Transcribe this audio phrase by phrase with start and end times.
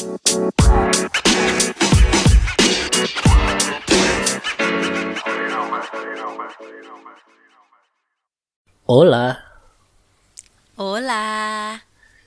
[0.00, 0.16] Hola,
[10.80, 11.24] Hola,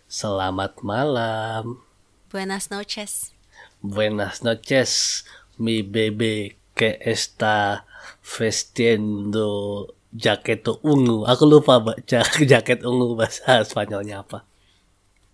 [0.05, 1.81] selamat malam.
[2.29, 3.33] buenas noches.
[3.81, 5.25] Buenas noches,
[5.57, 7.89] mi bebé que está
[8.21, 11.25] vestiendo jaket ungu.
[11.25, 12.21] Aku lupa baca
[12.53, 14.45] jaket ungu bahasa Spanyolnya apa.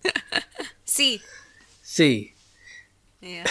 [0.87, 1.19] Si,
[1.89, 2.37] Si,
[3.17, 3.41] iya.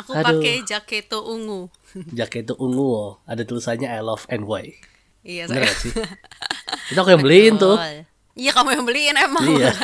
[0.00, 1.68] Aku pakai jaketo ungu.
[2.08, 2.88] jaket ungu.
[2.88, 3.12] oh.
[3.28, 4.80] Ada tulisannya I love NY.
[5.28, 5.76] Iya, Bener saya.
[5.76, 5.92] sih?
[6.88, 7.76] Itu aku yang beliin tuh.
[8.32, 9.44] Iya, kamu yang beliin emang.
[9.44, 9.76] Iya.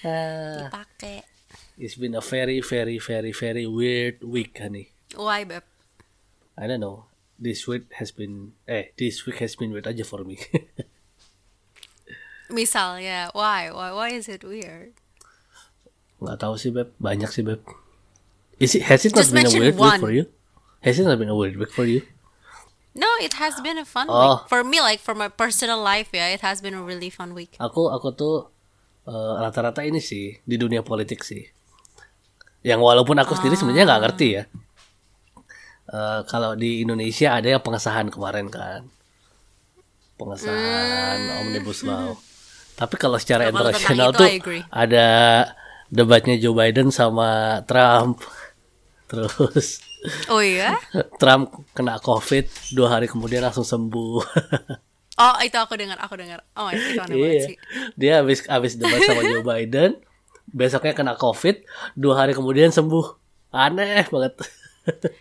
[0.00, 1.20] Ah, Dipakai.
[1.76, 4.96] It's been a very, very, very, very weird week, honey.
[5.12, 5.60] Why, Beb?
[6.56, 7.04] I don't know.
[7.36, 10.40] This week has been, eh, this week has been weird aja for me.
[12.50, 13.30] Misal, ya.
[13.32, 13.70] Why?
[13.70, 13.90] Why?
[13.90, 14.94] Why is it weird?
[16.20, 17.64] Nggak tahu sih beb, banyak sih beb.
[18.60, 20.00] Is it, has it not Just been a weird week one.
[20.02, 20.28] for you?
[20.84, 22.04] Has it not been a weird week for you?
[22.92, 24.44] No, it has been a fun Oh.
[24.44, 24.50] week.
[24.50, 27.56] For me, like, for my personal life, ya, it has been a really fun week.
[27.56, 28.50] Aku aku tuh
[29.08, 31.40] eh, rata-rata ini sih di dunia politik sih.
[32.60, 34.44] Yang walaupun aku sendiri sebenarnya nggak ngerti ya.
[35.88, 38.84] Eh, kalau di Indonesia ada yang pengesahan kemarin kan,
[40.20, 42.14] pengesahan omnibus law.
[42.80, 43.52] Tapi kalau secara.
[43.52, 44.28] Kalau internasional itu, tuh
[44.72, 45.06] ada
[45.92, 48.24] debatnya Joe Biden sama Trump.
[49.10, 49.84] Terus
[50.32, 50.80] Oh iya?
[51.20, 54.20] Trump kena COVID dua hari kemudian langsung sembuh.
[55.20, 56.40] Oh, itu aku dengar, aku dengar.
[56.56, 57.44] Oh, itu aneh banget Iya.
[57.44, 57.56] sih.
[57.92, 60.00] Dia habis habis debat sama Joe Biden,
[60.48, 61.60] besoknya kena COVID,
[61.92, 63.20] dua hari kemudian sembuh.
[63.52, 64.40] Aneh banget.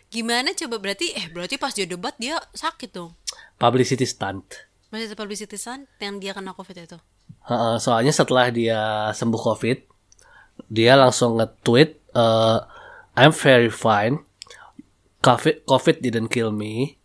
[0.08, 3.12] Gimana coba berarti eh berarti pas dia debat dia sakit dong.
[3.60, 4.48] Publicity stunt.
[4.88, 6.96] Masih ada publicity stunt yang dia kena covid itu.
[7.50, 9.78] Heeh, soalnya setelah dia sembuh COVID,
[10.70, 12.60] dia langsung nge-tweet, eh,
[13.18, 14.22] I'm very fine.
[15.26, 17.02] COVID, COVID didn't kill me.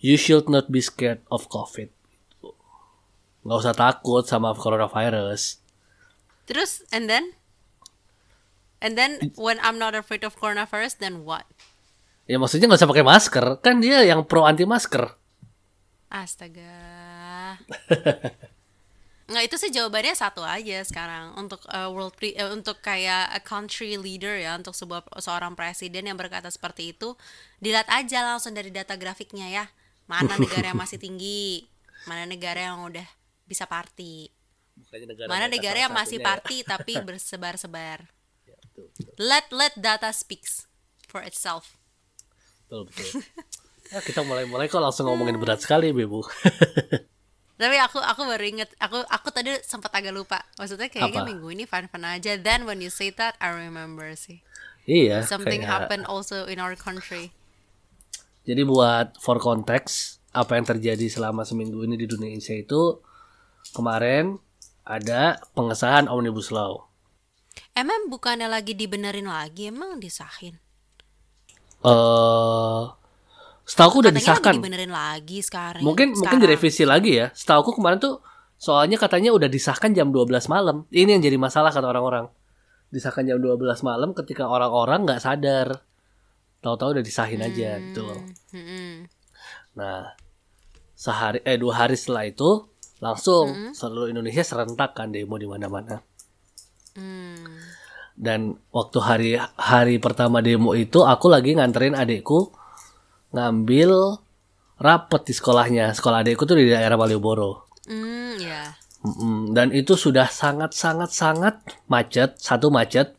[0.00, 1.92] You should not be scared of COVID.
[3.44, 5.62] Nggak usah takut sama coronavirus.
[6.48, 7.36] Terus and then
[8.80, 11.46] and then when I'm not afraid of coronavirus then what?
[12.26, 15.12] Ya maksudnya nggak usah pakai masker, kan dia yang pro anti masker.
[16.08, 16.72] Astaga.
[19.28, 23.40] Nggak itu sih jawabannya satu aja sekarang untuk uh, world pre- eh, untuk kayak a
[23.44, 27.12] country leader ya untuk sebuah seorang presiden yang berkata seperti itu
[27.60, 29.64] dilihat aja langsung dari data grafiknya ya
[30.08, 31.68] mana negara yang masih tinggi
[32.08, 33.04] mana negara yang udah
[33.44, 34.32] bisa party
[34.80, 36.24] Bukannya negara mana negara yang masih ya.
[36.24, 38.08] party tapi bersebar-sebar
[38.48, 40.64] Ya, betul, betul, let let data speaks
[41.04, 41.76] for itself
[42.64, 43.20] betul, betul.
[43.92, 46.20] Ya, kita mulai-mulai kok langsung ngomongin berat sekali, Bebu.
[47.58, 51.28] tapi aku aku baru inget aku aku tadi sempat agak lupa maksudnya kayaknya Apa?
[51.28, 54.40] minggu ini fun fun aja then when you say that I remember sih
[54.84, 55.26] iya.
[55.26, 57.34] something kayak- happened also in our country
[58.42, 62.96] Jadi buat for context, apa yang terjadi selama seminggu ini di dunia Indonesia itu
[63.70, 64.40] kemarin
[64.80, 66.88] ada pengesahan omnibus law.
[67.74, 70.56] emang bukannya lagi dibenerin lagi emang disahin
[71.78, 72.82] Eh,
[73.68, 74.54] setahu udah katanya disahkan.
[74.56, 76.40] dibenerin lagi sekarang Mungkin mungkin sekarang.
[76.40, 77.26] direvisi lagi ya.
[77.36, 78.24] Setahu kemarin tuh
[78.56, 80.88] soalnya katanya udah disahkan jam 12 malam.
[80.88, 82.32] Ini yang jadi masalah kata orang-orang.
[82.88, 85.84] Disahkan jam 12 malam ketika orang-orang nggak sadar.
[86.64, 88.18] Tahu-tahu udah disahin aja gitu loh.
[88.56, 89.06] Mm-mm.
[89.78, 90.16] Nah,
[90.98, 92.66] sehari eh dua hari setelah itu
[92.98, 96.02] langsung seluruh Indonesia serentak kan demo di mana-mana.
[96.98, 97.46] Hmm.
[98.18, 102.50] Dan waktu hari hari pertama demo itu aku lagi nganterin adikku
[103.34, 104.20] ngambil
[104.78, 105.92] rapet di sekolahnya.
[105.92, 107.68] Sekolah adikku tuh di daerah Malioboro.
[108.38, 109.54] Ya Mm-mm.
[109.54, 111.54] Dan itu sudah sangat sangat sangat
[111.86, 112.34] macet.
[112.42, 113.14] Satu macet,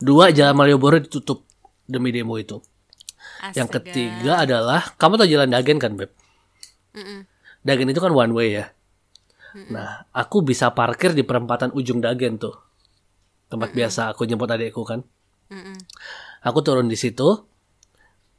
[0.00, 1.44] dua jalan Malioboro ditutup
[1.84, 2.56] demi demo itu.
[3.52, 3.84] Yang Astaga.
[3.84, 6.10] ketiga adalah kamu tahu jalan Dagen kan beb?
[6.96, 7.28] Mm-mm.
[7.60, 8.72] Dagen itu kan one way ya.
[9.68, 12.56] Nah, aku bisa parkir di perempatan ujung Dagen tuh.
[13.50, 15.04] Tempat biasa aku jemput adekku kan.
[15.52, 15.76] Mm-mm.
[16.46, 17.44] Aku turun di situ.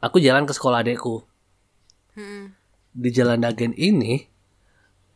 [0.01, 1.21] Aku jalan ke sekolah adekku.
[2.17, 2.51] Mm-mm.
[2.91, 4.25] Di jalan Dagen ini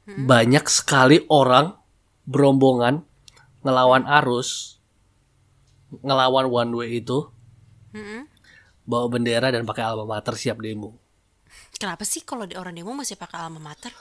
[0.05, 1.73] banyak sekali orang
[2.29, 3.01] berombongan
[3.65, 4.77] ngelawan arus,
[6.05, 7.25] ngelawan one way itu,
[7.97, 8.29] Mm-mm.
[8.85, 10.93] bawa bendera dan pakai alma mater siap demo.
[11.75, 13.91] Kenapa sih kalau di orang demo masih pakai alma mater?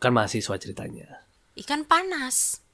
[0.00, 1.28] Kan mahasiswa ceritanya.
[1.60, 2.64] Ikan panas.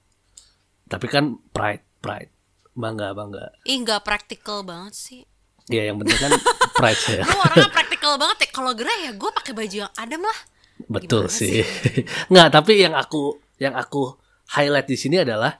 [0.86, 2.30] Tapi kan pride, pride.
[2.74, 3.54] Bangga, bangga.
[3.66, 5.22] Ih, nggak praktikal banget sih.
[5.66, 6.32] Ya yang penting kan
[6.76, 7.22] pride saya.
[7.24, 8.48] Gue orangnya praktikal banget ya.
[8.52, 10.38] Kalau gerak ya gue pakai baju yang adem lah.
[10.86, 11.64] Betul Gimana sih.
[12.30, 14.18] Nggak, tapi yang aku yang aku
[14.52, 15.56] highlight di sini adalah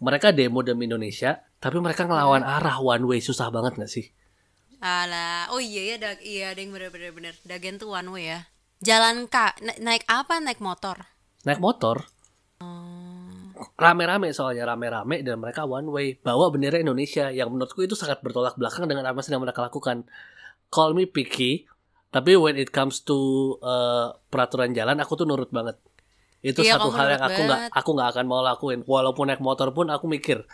[0.00, 4.08] mereka demo demi Indonesia, tapi mereka ngelawan arah one way susah banget nggak sih?
[4.80, 7.34] Alah, oh iya ya, dag iya, ada yang bener-bener bener.
[7.44, 8.48] Dagen tuh one way ya.
[8.80, 10.40] Jalan kak, na- naik apa?
[10.40, 11.04] Naik motor.
[11.44, 12.08] Naik motor,
[12.60, 12.99] Oh.
[13.76, 18.56] Rame-rame soalnya rame-rame dan mereka one way bawa bendera Indonesia yang menurutku itu sangat bertolak
[18.56, 20.08] belakang dengan apa yang mereka lakukan.
[20.70, 21.66] Call me picky,
[22.14, 25.78] tapi when it comes to uh, peraturan jalan aku tuh nurut banget.
[26.40, 28.80] Itu Iya, satu hal yang aku nggak aku nggak akan mau lakuin.
[28.88, 30.46] Walaupun naik motor pun aku mikir.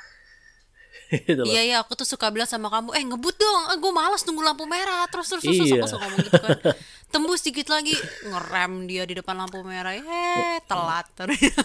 [1.27, 1.51] gitu loh.
[1.51, 4.43] Iya iya, aku tuh suka bilang sama kamu, eh ngebut dong, eh, gue malas nunggu
[4.43, 5.71] lampu merah, terus terus terus, terus.
[5.71, 5.83] Iya.
[5.83, 6.59] aku suka ngomong gitu kan.
[7.07, 7.95] Tembus dikit lagi,
[8.27, 11.07] ngerem dia di depan lampu merah, eh telat.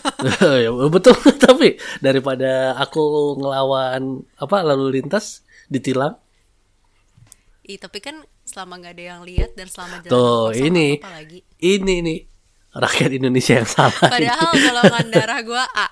[0.63, 5.41] ya, betul tapi daripada aku ngelawan apa lalu lintas
[5.71, 6.17] ditilang
[7.61, 10.87] Ih, tapi kan selama nggak ada yang lihat dan selama jalan Tuh, kosong, ini.
[10.97, 11.39] apa lagi.
[11.61, 12.19] ini nih
[12.71, 13.95] rakyat Indonesia yang salah.
[13.99, 15.87] Padahal golongan darah gue A.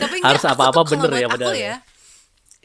[0.00, 1.76] Tapi Harus apa-apa bener ya aku padahal ya.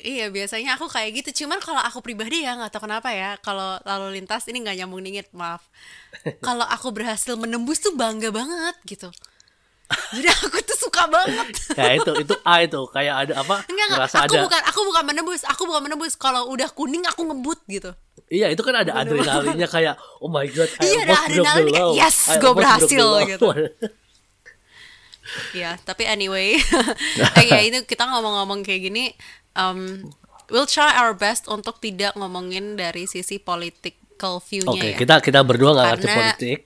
[0.01, 0.25] Ya.
[0.25, 1.45] Iya biasanya aku kayak gitu.
[1.45, 3.37] Cuman kalau aku pribadi ya nggak tahu kenapa ya.
[3.45, 5.61] Kalau lalu lintas ini nggak nyambung dingin, maaf.
[6.45, 9.09] Kalau aku berhasil menembus tuh bangga banget gitu.
[10.15, 11.47] Jadi aku tuh suka banget.
[11.79, 15.41] ya itu itu A itu kayak ada apa Enggak, Aku ada bukan aku bukan menembus.
[15.45, 16.13] Aku bukan menembus.
[16.17, 17.91] Kalau udah kuning aku ngebut gitu.
[18.31, 21.43] iya itu kan ada adrenalinnya kayak oh my god I Iya, ada almost broke the
[21.43, 23.47] adrenalin kayak, yes, the berhasil, gitu.
[25.51, 26.59] Ya, tapi anyway,
[27.39, 29.15] eh, ya itu kita ngomong-ngomong kayak gini,
[29.55, 30.03] um,
[30.51, 34.97] we'll try our best untuk tidak ngomongin dari sisi political view-nya Oke ya.
[34.99, 36.59] kita kita berdua nggak ngerti politik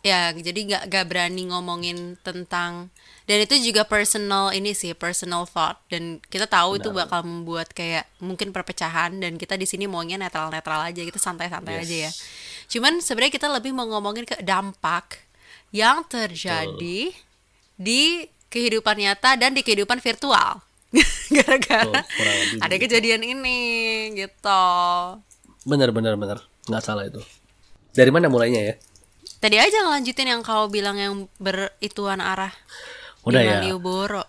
[0.00, 2.88] Ya, jadi nggak nggak berani ngomongin tentang
[3.28, 8.08] dan itu juga personal ini sih personal thought dan kita tahu itu bakal membuat kayak
[8.16, 11.82] mungkin perpecahan dan kita di sini maunya netral-netral aja kita santai-santai Yes.
[11.84, 12.10] aja ya.
[12.72, 15.20] Cuman sebenarnya kita lebih mau ngomongin ke dampak
[15.68, 17.12] yang terjadi
[17.80, 20.60] di kehidupan nyata dan di kehidupan virtual.
[21.36, 23.58] Gara-gara lebih ada kejadian ini
[24.18, 24.64] gitu.
[25.62, 27.22] bener bener bener nggak salah itu
[27.94, 28.74] dari mana mulainya ya
[29.38, 32.50] Tadi aja ngelanjutin yang kau bilang yang berituan arah
[33.22, 33.56] Udah di ya.
[33.62, 34.24] Malioboro.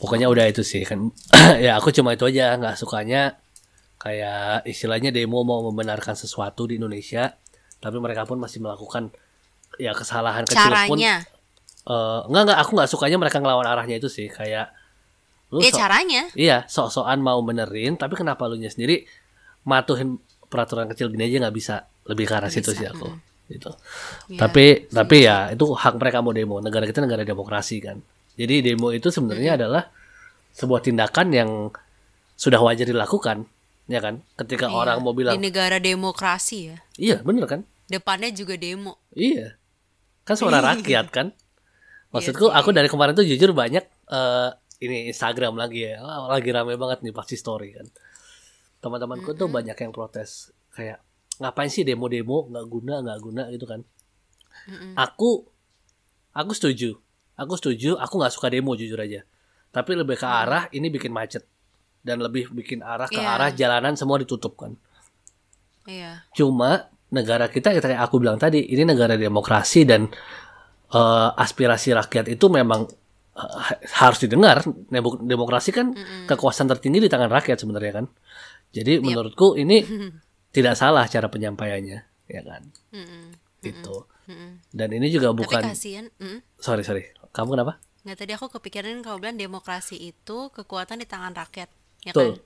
[0.00, 1.12] pokoknya udah itu sih kan
[1.64, 3.36] ya aku cuma itu aja nggak sukanya
[4.00, 7.36] kayak istilahnya demo mau membenarkan sesuatu di Indonesia
[7.82, 9.12] tapi mereka pun masih melakukan
[9.76, 10.96] ya kesalahan kecil pun
[11.86, 11.94] Caranya.
[12.18, 14.74] eh, enggak enggak aku nggak sukanya mereka ngelawan arahnya itu sih kayak
[15.48, 16.22] lu Ya sok- caranya.
[16.34, 19.06] iya sok-sokan mau benerin tapi kenapa lu nya sendiri
[19.62, 21.74] matuhin peraturan kecil gini aja nggak bisa
[22.04, 23.06] lebih ke arah situ sih aku
[23.46, 23.70] gitu
[24.26, 28.02] Iya, tapi tapi ya itu hak mereka mau demo negara kita negara demokrasi kan
[28.34, 29.86] jadi demo itu sebenarnya adalah
[30.52, 31.50] sebuah tindakan yang
[32.34, 33.46] sudah wajar dilakukan
[33.86, 36.76] ya kan ketika Iya, orang mau di bilang negara demokrasi ya.
[36.96, 38.98] iya bener kan Depannya juga demo.
[39.12, 39.54] Iya.
[40.22, 41.30] Kan suara rakyat kan.
[42.06, 42.54] Iya Maksudku sih.
[42.54, 46.00] aku dari kemarin tuh jujur banyak eh ini Instagram lagi ya.
[46.02, 47.86] Lagi rame banget nih pasti story kan.
[48.78, 51.00] Teman-temanku tuh banyak yang protes kayak
[51.36, 53.80] ngapain sih demo-demo nggak guna nggak guna gitu kan.
[54.94, 55.44] Aku
[56.32, 56.96] aku setuju.
[57.36, 59.20] Aku setuju, aku nggak suka demo jujur aja.
[59.68, 61.44] Tapi lebih ke arah ini bikin macet
[62.00, 63.28] dan lebih bikin arah ke Iya.
[63.28, 64.72] arah jalanan semua ditutup kan.
[65.84, 66.24] Iya.
[66.32, 70.08] Cuma negara kita kayak aku bilang tadi ini negara demokrasi dan
[70.88, 72.86] eh, aspirasi rakyat itu memang
[73.34, 74.62] ha- harus didengar.
[74.86, 75.92] Demo- Demokrasi kan
[76.26, 78.06] kekuasaan tertinggi di tangan rakyat sebenarnya kan.
[78.70, 79.82] Jadi menurutku ini
[80.56, 82.62] tidak salah cara penyampaiannya, ya kan?
[82.92, 83.24] Mm-mm.
[83.60, 83.96] Gitu.
[84.26, 84.62] Mm-mm.
[84.68, 86.06] Dan ini juga Tapi bukan kasihan.
[86.18, 86.58] mm.
[86.58, 87.06] sorry sorry.
[87.30, 87.78] Kamu kenapa?
[88.02, 91.68] Nggak tadi aku kepikiran kau bilang demokrasi itu kekuatan di tangan rakyat,
[92.02, 92.38] ya Betul.
[92.38, 92.42] kan?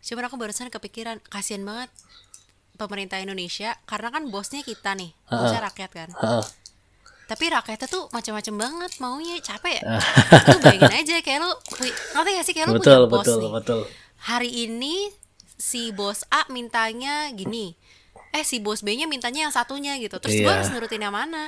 [0.00, 1.90] Cuman aku barusan kepikiran kasihan banget
[2.74, 6.08] pemerintah Indonesia karena kan bosnya kita nih, bosnya rakyat kan.
[6.10, 6.44] Heeh.
[7.30, 9.82] Tapi rakyatnya tuh macam-macam banget maunya capek ya.
[10.50, 11.50] Lu bayangin aja kayak lu
[12.18, 13.50] ngerti gak sih kayak lu betul punya bos betul nih.
[13.54, 13.80] betul.
[14.26, 14.94] Hari ini
[15.54, 17.78] si bos A mintanya gini.
[18.34, 20.18] Eh si bos B-nya mintanya yang satunya gitu.
[20.18, 20.58] Terus gue Iya.
[20.58, 21.46] harus nurutin yang mana?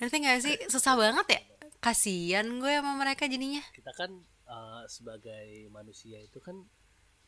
[0.00, 0.56] Ngerti gak sih?
[0.72, 1.40] Susah banget ya.
[1.84, 3.60] Kasian gue sama mereka jadinya.
[3.76, 4.08] Kita kan
[4.48, 6.56] eh, sebagai manusia itu kan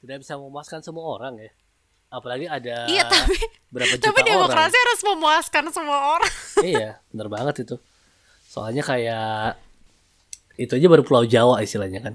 [0.01, 1.53] tidak bisa memuaskan semua orang ya.
[2.13, 3.41] Apalagi ada iya tapi
[3.73, 4.29] berapa juta tapi orang.
[4.37, 6.35] demokrasi harus memuaskan semua orang.
[6.77, 7.77] iya, bener banget itu.
[8.45, 9.57] Soalnya kayak
[10.55, 12.15] itu aja baru Pulau Jawa istilahnya kan.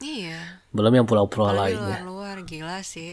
[0.00, 0.64] iya.
[0.72, 2.00] Belum yang pulau-pulau lainnya.
[2.00, 3.12] luar-luar gila sih.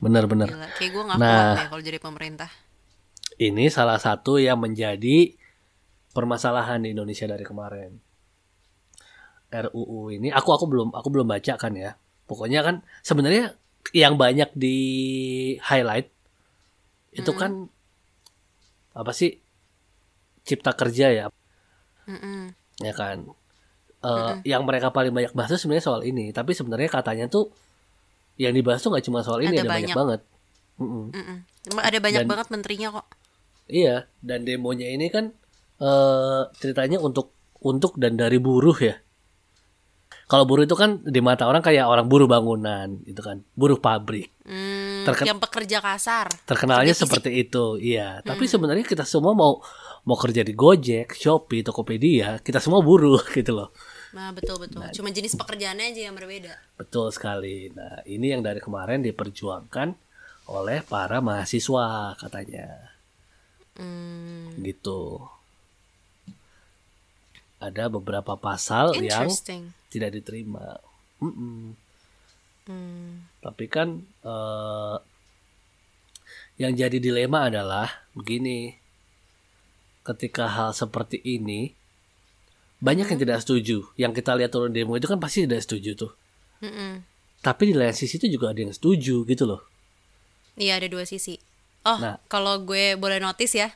[0.00, 0.48] Bener-bener.
[0.80, 1.28] Kayak gue gak Nah.
[1.52, 2.50] kuat deh kalau jadi pemerintah.
[3.36, 5.36] Ini salah satu yang menjadi
[6.10, 7.92] permasalahan di Indonesia dari kemarin.
[9.48, 11.96] RUU ini aku aku belum aku belum baca kan ya.
[12.28, 13.56] Pokoknya kan sebenarnya
[13.90, 14.76] yang banyak di
[15.58, 16.12] highlight
[17.10, 17.66] itu kan
[18.92, 19.38] apa sih
[20.42, 21.26] cipta kerja ya
[22.04, 22.52] Mm-mm.
[22.80, 23.24] ya kan
[24.02, 27.48] uh, yang mereka paling banyak bahas tuh sebenarnya soal ini tapi sebenarnya katanya tuh
[28.36, 29.88] yang dibahas tuh nggak cuma soal ini Ada ada, banyak.
[29.88, 29.96] banyak.
[29.96, 30.20] banget
[30.78, 31.04] Mm-mm.
[31.10, 31.38] Mm-mm.
[31.78, 33.06] ada banyak Dan- banget menterinya kok
[33.68, 35.32] iya dan demonya ini kan
[35.78, 38.96] eh ceritanya untuk untuk dan dari buruh ya
[40.28, 43.40] kalau buruh itu kan di mata orang kayak orang buruh bangunan gitu kan.
[43.52, 44.28] Buruh pabrik.
[44.44, 46.28] Hmm, Terken- yang pekerja kasar.
[46.44, 47.08] Terkenalnya Kerja fisik.
[47.08, 48.20] seperti itu iya.
[48.20, 49.58] Tapi sebenarnya kita semua mau
[50.04, 53.72] mau kerja di Gojek Shopee Tokopedia kita semua buruh gitu loh.
[54.10, 54.84] Nah betul betul.
[54.90, 56.52] Cuma jenis pekerjaannya aja yang berbeda.
[56.76, 57.68] Betul sekali.
[57.70, 59.88] Nah, ini yang dari kemarin diperjuangkan
[60.48, 62.96] oleh para mahasiswa katanya.
[63.76, 65.20] hmm, Gitu.
[67.58, 69.26] Ada beberapa pasal yang
[69.88, 70.78] tidak diterima.
[71.18, 71.74] Mm-mm.
[72.68, 74.96] Hmm, Tapi kan eh,
[76.56, 78.76] yang jadi dilema adalah begini.
[80.02, 81.76] Ketika hal seperti ini
[82.78, 83.84] banyak yang tidak setuju.
[83.94, 86.12] Yang kita lihat turun demo itu kan pasti tidak setuju tuh.
[86.62, 87.02] mm-mm.
[87.38, 89.62] Tapi di lain sisi itu juga ada yang setuju gitu loh.
[90.58, 91.38] iya ada dua sisi
[91.86, 92.18] oh Nah.
[92.26, 93.70] kalau gue boleh notice ya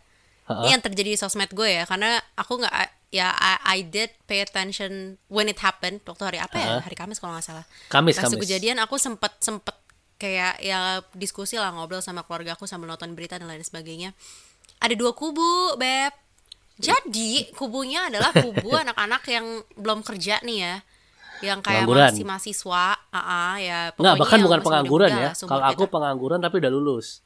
[0.51, 2.75] ini yang terjadi di sosmed gue ya karena aku nggak
[3.13, 6.83] ya I, I did pay attention when it happened waktu hari apa ya Ha-ha.
[6.83, 8.41] hari Kamis kalau nggak salah Kamis, pas Kamis.
[8.41, 9.77] kejadian aku sempet sempet
[10.17, 14.17] kayak ya diskusi lah ngobrol sama keluarga aku sambil nonton berita dan lain sebagainya
[14.81, 16.15] ada dua kubu beb
[16.81, 20.75] jadi kubunya adalah kubu anak-anak yang belum kerja nih ya
[21.43, 22.15] yang kayak Pengangguran.
[22.15, 25.31] masih mahasiswa ah ah, ya pokoknya bahkan bukan pengangguran ya.
[25.35, 27.19] Kalau aku pengangguran tapi udah lulus.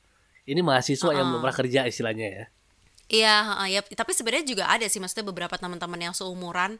[0.48, 2.44] Ini mahasiswa yang belum pernah kerja istilahnya ya.
[3.06, 3.34] Iya,
[3.64, 6.74] ya, tapi sebenarnya juga ada sih maksudnya beberapa teman-teman yang seumuran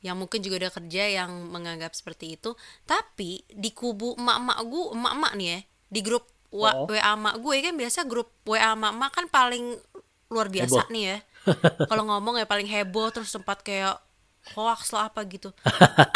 [0.00, 2.56] yang mungkin juga udah kerja yang menganggap seperti itu.
[2.82, 6.86] Tapi di kubu emak-emak gue, emak-emak nih ya, di grup wa- Oh.
[6.88, 9.76] WA emak gue kan biasa grup WA emak-emak kan paling
[10.26, 10.90] luar biasa Heboh.
[10.90, 11.16] nih ya.
[11.90, 13.96] Kalau ngomong ya paling heboh terus sempat kayak
[14.52, 15.52] hoax lah apa gitu.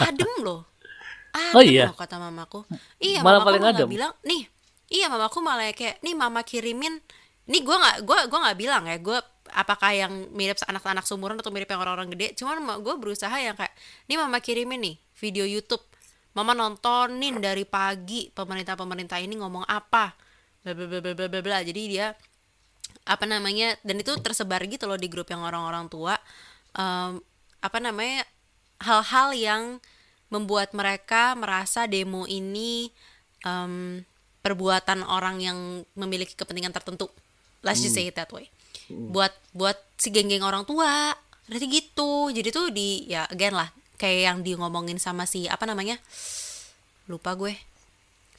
[0.01, 0.65] Adem loh.
[1.31, 1.87] Adem Oh, iya?
[1.87, 2.65] loh kata mamaku.
[2.97, 3.89] Iya, Malah mamaku paling malah adem?
[3.89, 4.43] bilang, "Nih,
[4.87, 6.99] iya mamaku malah kayak, nih mama kirimin
[7.45, 9.19] Nih gue nggak gua gua nggak bilang ya gue
[9.55, 12.35] apakah yang mirip anak-anak sumuran atau mirip yang orang-orang gede.
[12.35, 13.71] Cuman gue berusaha yang kayak
[14.11, 15.81] nih mama kirimin nih video YouTube.
[16.35, 20.11] Mama nontonin dari pagi pemerintah pemerintah ini ngomong apa.
[20.67, 22.07] Bla bla bla bla bla jadi dia
[23.05, 26.19] apa namanya dan itu tersebar gitu loh di grup yang orang-orang tua.
[26.75, 27.23] Em,
[27.63, 28.27] apa namanya
[28.83, 29.63] hal-hal yang
[30.35, 32.91] membuat mereka merasa demo ini
[33.47, 34.03] em,
[34.43, 35.59] perbuatan orang yang
[35.95, 37.07] memiliki kepentingan tertentu.
[37.63, 38.51] Let's just say it that way
[38.91, 41.15] buat buat si geng-geng orang tua.
[41.49, 42.33] Berarti gitu.
[42.33, 43.69] Jadi tuh di ya again lah
[44.01, 46.01] kayak yang di ngomongin sama si apa namanya?
[47.09, 47.57] Lupa gue.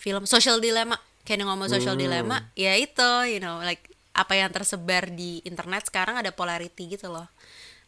[0.02, 0.98] Film social dilemma.
[1.26, 3.82] Kayak yang ngomong social dilemma ya itu you know like
[4.14, 7.26] apa yang tersebar di internet sekarang ada polarity gitu loh.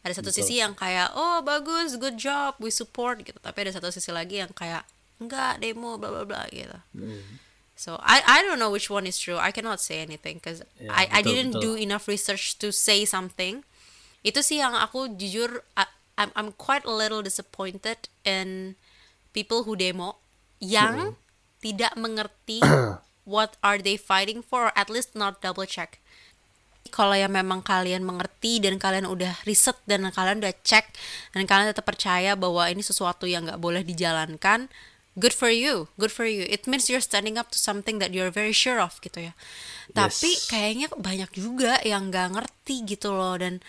[0.01, 3.37] Ada satu sisi yang kayak oh bagus good job we support gitu.
[3.37, 4.85] Tapi ada satu sisi lagi yang kayak
[5.17, 6.77] enggak demo bla bla bla gitu
[7.77, 9.37] so I I don't know which one is true.
[9.37, 11.63] I cannot say anything because Ya, I I betul, didn't betul.
[11.63, 13.61] do enough research to say something.
[14.25, 18.73] Itu sih yang aku jujur I- I'm I'm quite a little disappointed in
[19.31, 20.17] people who demo
[20.57, 21.13] yang
[21.61, 22.59] tidak mengerti
[23.29, 26.01] what are they fighting for or at least not double check.
[26.87, 30.87] Kalau yang memang kalian mengerti dan kalian udah riset dan kalian udah cek
[31.35, 34.71] dan kalian tetap percaya bahwa ini sesuatu yang nggak boleh dijalankan
[35.17, 36.45] good for you good for you.
[36.45, 39.33] It means you're standing up to something that you're very sure of gitu ya.
[39.91, 40.45] Tapi Yes.
[40.47, 43.33] kayaknya banyak juga yang nggak ngerti gitu loh.
[43.35, 43.59] Dan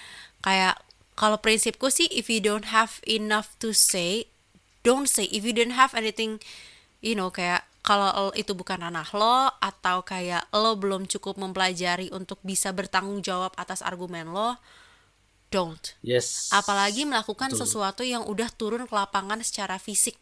[0.45, 0.78] kayak
[1.17, 4.28] kalau prinsipku sih if you don't have enough to say
[4.85, 5.26] don't say.
[5.33, 6.38] If you don't have anything
[7.00, 12.37] you know kayak kalau itu bukan ranah lo atau kayak lo belum cukup mempelajari untuk
[12.45, 14.61] bisa bertanggung jawab atas argumen lo
[15.49, 15.97] don't.
[16.05, 16.52] Yes.
[16.52, 20.21] apalagi melakukan sesuatu yang udah turun ke lapangan secara fisik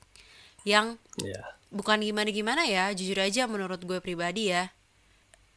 [0.67, 1.57] yang Ya.
[1.73, 4.75] bukan gimana-gimana ya jujur aja menurut gue pribadi ya.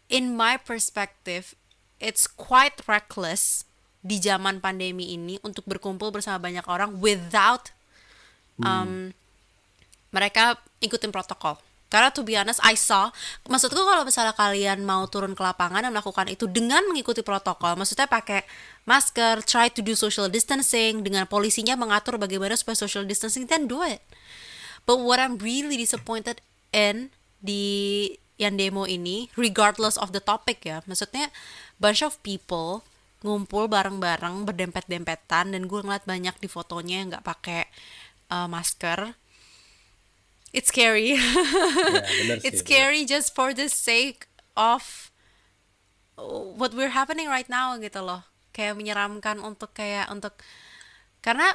[0.07, 1.57] In my perspective
[1.99, 3.67] it's quite reckless
[3.99, 7.75] di zaman pandemi ini untuk berkumpul bersama banyak orang without
[8.63, 9.11] um,
[10.15, 11.59] mereka ikutin protokol.
[11.89, 13.09] Karena to be honest I saw
[13.49, 18.05] maksudku kalau misalnya kalian mau turun ke lapangan dan melakukan itu dengan mengikuti protokol maksudnya
[18.05, 18.45] pakai
[18.85, 23.81] masker try to do social distancing dengan polisinya mengatur bagaimana supaya social distancing then do
[23.81, 24.05] it
[24.89, 26.41] But what I'm really disappointed
[26.73, 28.09] in di
[28.41, 31.29] yang demo ini, regardless of the topic ya, maksudnya
[31.77, 32.81] bunch of people
[33.21, 37.69] ngumpul bareng-bareng berdempet-dempetan dan gue ngeliat banyak di fotonya yang nggak pakai
[38.33, 39.13] uh, masker.
[40.57, 41.13] It's scary.
[41.19, 42.45] Ya, benar sih.
[42.49, 44.25] It's scary just for the sake
[44.57, 45.13] of
[46.57, 48.25] what we're happening right now gitu loh.
[48.57, 50.33] Kayak menyeramkan untuk kayak untuk
[51.21, 51.53] karena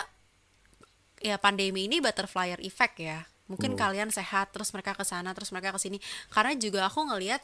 [1.24, 3.24] ya pandemi ini butterfly effect ya.
[3.48, 5.96] Mungkin kalian sehat terus mereka ke sana terus mereka ke sini.
[6.28, 7.40] Karena juga aku ngelihat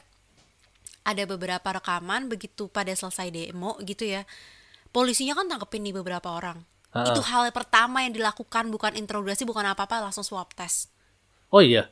[1.01, 4.21] ada beberapa rekaman begitu pada selesai demo gitu ya.
[4.93, 6.61] Polisinya kan tangkepin nih beberapa orang.
[6.93, 7.09] Ah.
[7.09, 10.93] Itu hal pertama yang dilakukan bukan interogasi bukan apa-apa langsung swab test.
[11.49, 11.89] Oh iya.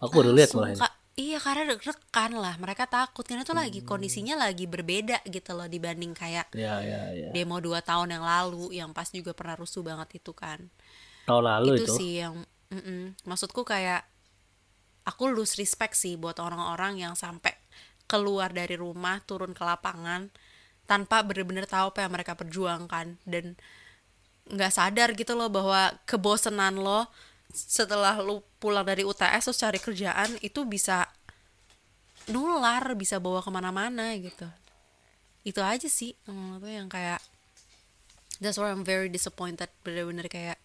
[0.00, 0.96] Aku baru lihat malah.
[1.18, 6.14] Iya karena deg-degan lah mereka takut karena itu lagi kondisinya lagi berbeda gitu loh dibanding
[6.14, 7.34] kayak Ya ya ya.
[7.34, 10.70] demo dua tahun yang lalu yang pas juga pernah rusuh banget itu kan
[11.28, 11.94] Tahun lalu itu itu.
[12.00, 12.34] sih yang
[12.72, 13.12] mm-mm.
[13.28, 14.08] maksudku kayak
[15.04, 17.52] aku lose respect sih buat orang-orang yang sampai
[18.08, 20.32] keluar dari rumah turun ke lapangan
[20.88, 23.60] tanpa bener-bener tahu apa yang mereka perjuangkan dan
[24.48, 27.04] nggak sadar gitu loh bahwa kebosenan lo
[27.52, 31.04] setelah lu pulang dari UTS terus cari kerjaan itu bisa
[32.32, 34.48] nular bisa bawa ke mana-mana gitu
[35.44, 36.16] itu aja sih
[36.60, 37.20] gue yang kayak
[38.40, 40.60] that's why I'm very disappointed bener-bener kayak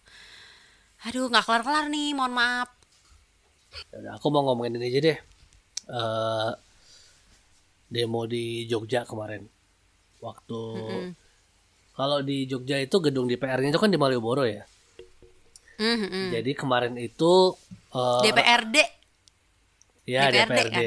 [1.04, 2.68] aduh nggak kelar-kelar nih mohon maaf
[3.90, 5.18] Yaudah, aku mau ngomongin ini aja deh.
[5.90, 6.50] Eh
[7.90, 9.42] demo di Jogja kemarin.
[10.22, 10.60] Waktu
[11.90, 14.62] kalau di Jogja itu gedung DPR-nya itu kan di Malioboro ya.
[15.74, 16.30] Mhm.
[16.32, 17.58] Jadi kemarin itu
[17.90, 18.76] eh, DPRD
[20.06, 20.70] ya DPRD DPRD.
[20.70, 20.82] kan?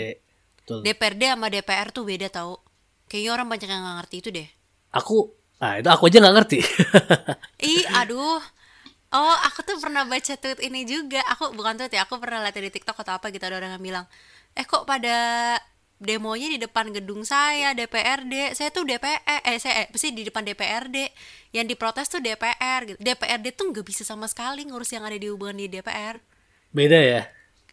[0.56, 0.80] Betul.
[0.84, 2.64] DPRD sama DPR tuh beda tau
[3.08, 4.48] kayaknya orang banyak yang nggak ngerti itu deh
[4.96, 6.60] Aku nah itu aku aja nggak ngerti.
[7.72, 8.40] ih aduh
[9.10, 12.54] oh aku tuh pernah baca tweet ini juga aku bukan tweet ya aku pernah lihat
[12.54, 14.06] di TikTok atau apa gitu ada orang yang bilang
[14.52, 15.16] eh kok pada
[15.98, 20.44] demonya di depan gedung saya DPRD saya tuh DPR eh saya eh, pasti di depan
[20.44, 21.10] DPRD
[21.52, 25.26] yang diprotes tuh DPR gitu DPRD tuh nggak bisa sama sekali ngurus yang ada di
[25.26, 26.22] hubungan di DPR
[26.68, 27.24] Beda ya.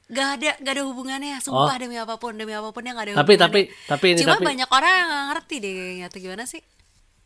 [0.06, 3.12] Gak ada, gak ada hubungannya, sumpah demi apa pun, demi apa pun yang gak ada
[3.12, 3.18] Oh.
[3.18, 3.66] Tapi- hubungannya.
[3.66, 6.60] tapi- tapi ini- Cuma tapi- banyak orang yang gak ngerti deh kayaknya, atau gimana sih?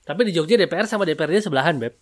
[0.00, 1.92] Tapi di Jogja DPR sama DPRD sebelahan, Beb.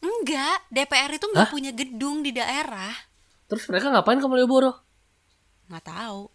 [0.00, 2.92] Enggak, DPR itu nggak punya gedung di daerah.
[3.46, 4.72] Terus mereka ngapain ke Malioboro?
[5.68, 6.28] Nggak tahu.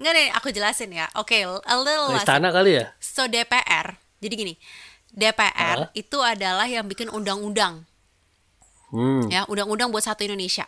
[0.00, 1.06] Nggak nih, aku jelasin ya.
[1.16, 2.24] Oke, a little less.
[2.24, 2.88] istana kali ya?
[3.00, 4.54] So DPR, jadi gini,
[5.12, 5.92] DPR Hah?
[5.92, 7.84] itu adalah yang bikin undang-undang,
[8.90, 9.28] Hmm.
[9.28, 10.64] ya, undang-undang buat satu Indonesia.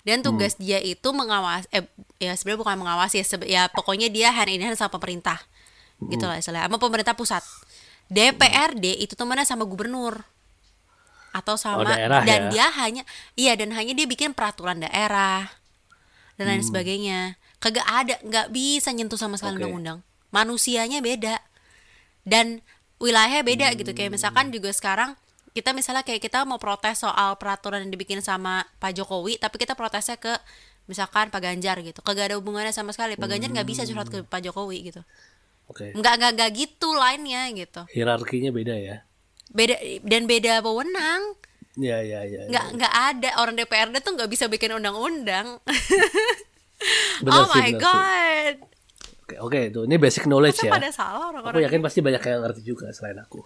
[0.00, 1.84] Dan tugas dia itu mengawas, eh,
[2.16, 5.36] ya sebenarnya bukan mengawasi, ya, ya pokoknya dia hand in hand sama pemerintah,
[6.08, 7.44] gitu lah istilahnya, sama pemerintah pusat.
[8.08, 10.24] DPRD itu temannya sama gubernur
[11.30, 12.50] atau sama daerah dan ya.
[12.50, 13.02] dia hanya
[13.34, 15.46] iya dan hanya dia bikin peraturan daerah
[16.34, 16.58] dan Hmm.
[16.58, 17.18] lain sebagainya
[17.60, 19.68] kagak ada nggak bisa nyentuh sama sekali Oke.
[19.68, 19.98] undang-undang
[20.30, 21.38] manusianya beda
[22.24, 22.64] dan
[22.98, 24.16] wilayahnya beda gitu kayak Hmm.
[24.18, 25.14] misalkan juga sekarang
[25.50, 29.74] kita misalnya kayak kita mau protes soal peraturan yang dibikin sama Pak Jokowi tapi kita
[29.74, 30.30] protesnya ke
[30.86, 34.22] misalkan Pak Ganjar gitu kagak ada hubungannya sama sekali Pak Ganjar nggak bisa curhat ke
[34.22, 35.02] Pak Jokowi gitu
[35.66, 35.94] Oke.
[35.94, 38.96] nggak nggak nggak gitu lainnya gitu Hierarkinya beda ya.
[39.50, 41.36] Beda dan beda wewenang
[41.78, 42.44] Ya ya ya.
[42.44, 42.50] ya.
[42.50, 45.58] nggak nggak ada orang DPRD tuh nggak bisa bikin undang-undang
[47.30, 47.78] oh sih, my bener sih.
[47.78, 48.56] god
[49.30, 49.80] Oke, oke itu.
[49.86, 50.72] Ini basic knowledge masa ya.
[50.74, 53.38] pada salah Aku orang-orang yakin pasti banyak yang ngerti juga selain aku.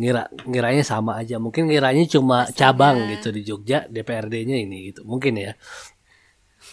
[0.00, 1.36] Ngira ngiranya sama aja.
[1.36, 5.04] Mungkin ngiranya cuma cabang gitu di Jogja DPRD-nya ini gitu.
[5.04, 5.52] Mungkin ya.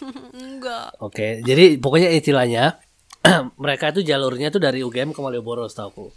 [0.32, 2.80] enggak Oke, jadi pokoknya istilahnya
[3.60, 6.08] mereka itu jalurnya tuh dari UGM ke Malioboro setahu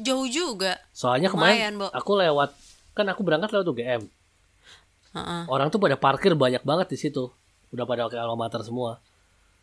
[0.00, 1.86] jauh juga Soalnya Lumayan, kemarin Bo.
[1.94, 2.50] aku lewat
[2.94, 4.02] kan aku berangkat lewat UGM.
[5.14, 5.42] Heeh.
[5.50, 7.30] Orang tuh pada parkir banyak banget di situ.
[7.74, 9.02] Udah pada pakai alma mater semua.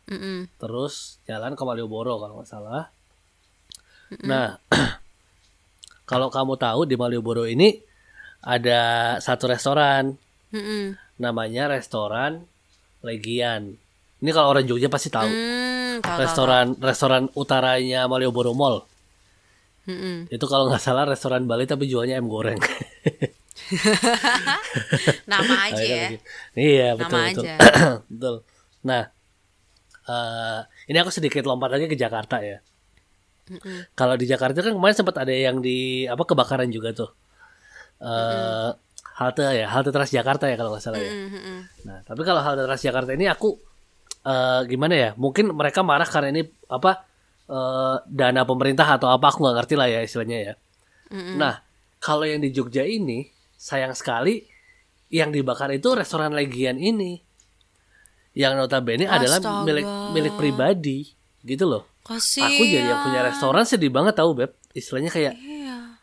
[0.08, 0.48] Mm-mm.
[0.60, 2.92] Terus jalan ke Malioboro kalau nggak salah.
[4.24, 4.60] Nah,
[6.10, 7.80] kalau kamu tahu di Malioboro ini
[8.44, 10.12] ada satu restoran
[10.52, 10.98] Mm-mm.
[11.16, 12.44] namanya restoran
[13.02, 13.74] Legian.
[14.22, 15.26] Ini kalau orang Jogja pasti tahu.
[15.26, 18.84] Tahu, tahu, restoran restoran utaranya Malioboro Mall.
[19.82, 19.92] Tahu.
[19.92, 20.16] Mm-mm.
[20.30, 22.58] Itu kalau nggak salah restoran Bali tapi jualnya em goreng.
[25.30, 26.08] nama aja ya
[26.52, 27.44] Iya Nama betul betul.
[27.44, 27.54] aja.
[28.12, 28.34] betul.
[28.82, 29.02] Nah,
[30.06, 32.58] eh ini aku sedikit lompat lagi ke Jakarta ya.
[33.50, 33.90] Mm-mm.
[33.98, 37.10] Kalau di Jakarta kan kemarin sempat ada yang di apa kebakaran juga tuh.
[38.02, 38.70] Eh
[39.12, 41.12] halte ya, halte Transjakarta ya kalau nggak salah ya.
[41.12, 41.58] Mm-mm.
[41.86, 43.58] Nah, tapi kalau halte Transjakarta ini aku
[44.22, 45.10] eh gimana ya?
[45.18, 47.06] Mungkin mereka marah karena ini apa
[47.44, 50.54] eh dana pemerintah atau apa aku nggak ngerti lah ya istilahnya ya.
[51.10, 51.36] Mm-mm.
[51.36, 51.60] Nah,
[51.98, 54.42] kalau yang di Jogja ini sayang sekali
[55.08, 57.20] yang dibakar itu restoran Legian ini.
[58.32, 59.60] Yang notabene adalah Astaga.
[59.62, 61.04] milik milik pribadi
[61.42, 61.84] gitu loh.
[62.00, 62.48] Kasihan.
[62.48, 64.56] Aku jadi yang punya restoran sedih banget tahu Beb.
[64.72, 66.00] Istilahnya kayak Iya.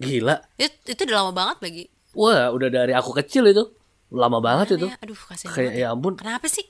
[0.00, 0.36] gila.
[0.56, 1.84] Itu, itu udah lama banget lagi.
[2.16, 3.68] Wah, udah dari aku kecil itu.
[4.08, 4.88] Lama banget itu.
[4.88, 5.84] Ya, aduh kasihan Kayak banget.
[5.84, 6.64] ya ampun, Kenapa sih?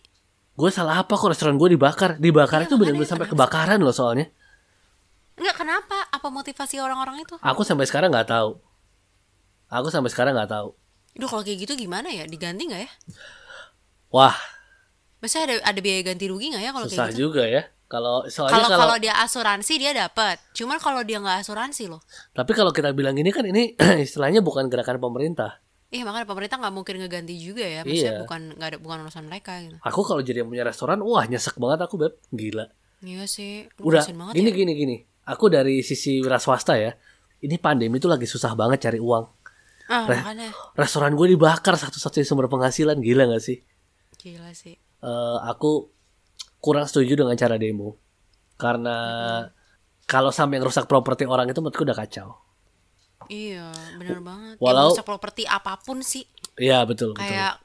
[0.56, 2.16] Gue salah apa kok restoran gue dibakar?
[2.16, 4.32] Dibakar Iya, itu benar-benar sampai kebakaran loh soalnya.
[5.36, 6.08] Enggak kenapa?
[6.08, 7.36] Apa motivasi orang-orang itu?
[7.38, 8.56] Aku sampai sekarang nggak tahu.
[9.68, 10.72] Aku sampai sekarang nggak tahu.
[11.12, 12.24] Duh kalau kayak gitu gimana ya?
[12.24, 12.90] Diganti nggak ya?
[14.08, 14.36] Wah,
[15.16, 17.22] Maksudnya ada ada biaya ganti rugi nggak ya kalau susah kayak gitu?
[17.28, 17.62] juga ya.
[17.86, 20.36] Kalau soalnya Kalau kalau kalau dia asuransi dia dapat.
[20.52, 22.00] Cuman kalau dia nggak asuransi loh.
[22.32, 23.74] tapi kalau kita bilang ini kan ini
[24.06, 25.60] istilahnya bukan gerakan pemerintah.
[25.86, 27.80] Iya makanya pemerintah nggak mungkin ngeganti juga ya.
[27.86, 28.22] Maksudnya Iya.
[28.26, 29.76] bukan nggak ada bukan urusan mereka gitu.
[29.86, 32.66] Aku kalau jadi yang punya restoran, wah nyesek banget aku beb, gila.
[33.06, 33.70] Iya sih.
[33.78, 34.56] Lu Udah, banget gini ya.
[34.56, 34.96] gini gini.
[35.26, 36.94] Aku dari sisi wira swasta ya.
[37.38, 39.24] Ini pandemi tuh lagi susah banget cari uang.
[39.86, 43.62] Ah Re- makanya Restoran gue dibakar satu-satunya sumber penghasilan, gila gak sih?
[44.18, 44.74] gila sih.
[45.06, 45.86] Eh, aku
[46.58, 47.94] kurang setuju dengan cara demo
[48.58, 48.96] karena
[50.08, 52.34] kalau sampai ngerusak properti orang itu menurutku udah kacau.
[53.28, 54.56] Iya benar banget.
[54.58, 56.24] Walau- ya, properti apa pun sih.
[56.56, 57.26] Iya betul betul.
[57.26, 57.60] Kayak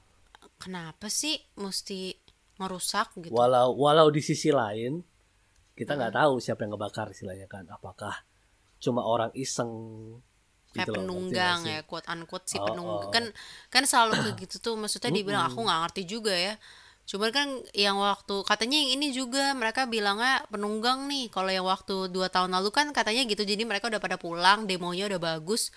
[0.60, 2.16] kenapa sih mesti
[2.62, 3.34] merusak gitu?
[3.34, 5.02] Walau walau di sisi lain
[5.74, 7.66] kita nggak tahu siapa yang ngebakar istilahnya kan.
[7.72, 8.14] Apakah
[8.82, 9.70] cuma orang iseng
[10.72, 13.12] kayak gitu loh, ngerti penunggang ya quote unquote si Oh, penunggang oh.
[13.12, 13.26] kan
[13.68, 16.56] kan selalu kayak gitu tuh maksudnya dibilang aku nggak ngerti juga ya
[17.12, 22.08] cuman kan yang waktu katanya yang ini juga mereka bilangnya penunggang nih kalau yang waktu
[22.08, 25.76] dua tahun lalu kan katanya gitu jadi mereka udah pada pulang demonya udah bagus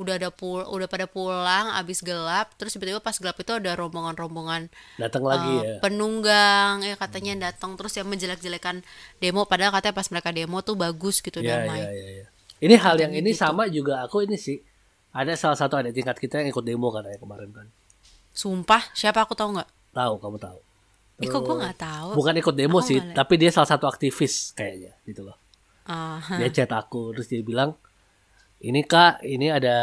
[0.00, 4.72] udah ada pul udah pada pulang abis gelap terus tiba-tiba pas gelap itu ada rombongan-rombongan
[4.98, 5.78] Datang lagi eh, ya.
[5.78, 8.82] penunggang ya katanya datang terus yang menjelek-jelekan
[9.22, 12.08] demo padahal katanya pas mereka demo tuh bagus gitu Iya damai iya iya.
[12.24, 12.26] Ya.
[12.58, 13.42] Ini hal yang Katanya ini gitu.
[13.42, 14.58] sama juga aku ini sih.
[15.12, 17.66] Ada salah satu adik tingkat kita yang ikut demo kan ya kemarin kan.
[18.32, 20.58] sumpah siapa aku tahu nggak Tahu kamu tahu.
[21.22, 23.14] Ih, kok gue nggak tahu Bukan ikut demo Aku sih, liat.
[23.14, 25.36] tapi dia salah satu aktivis kayaknya gitu loh.
[25.82, 27.74] Ah, Dia chat aku terus dia bilang,
[28.58, 29.76] "Ini Kak, ini ada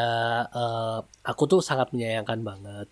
[0.47, 2.87] eh, aku tuh sangat menyayangkan banget.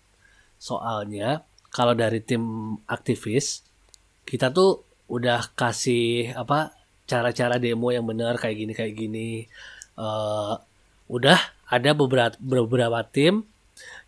[0.56, 2.42] Soalnya kalau dari tim
[2.84, 3.62] aktivis
[4.24, 6.76] kita tuh udah kasih apa
[7.08, 9.30] cara-cara demo yang benar kayak gini kayak gini.
[9.96, 10.54] Eh,
[11.08, 13.44] udah ada beberapa beberapa tim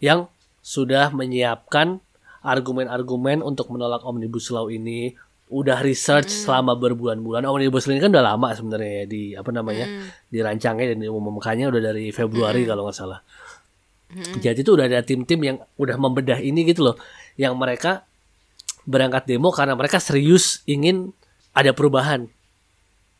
[0.00, 0.28] yang
[0.60, 2.04] sudah menyiapkan
[2.40, 5.12] argumen-argumen untuk menolak omnibus law ini
[5.50, 7.42] udah research selama berbulan-bulan.
[7.42, 9.86] Omnibus law ini kan udah lama sebenarnya ya di apa namanya
[10.30, 13.20] dirancangnya dan diumumkannya udah dari Februari kalau nggak salah.
[14.42, 16.96] Jadi itu udah ada tim-tim yang udah membedah ini gitu loh
[17.38, 18.06] yang mereka
[18.82, 21.14] berangkat demo karena mereka serius ingin
[21.54, 22.26] ada perubahan.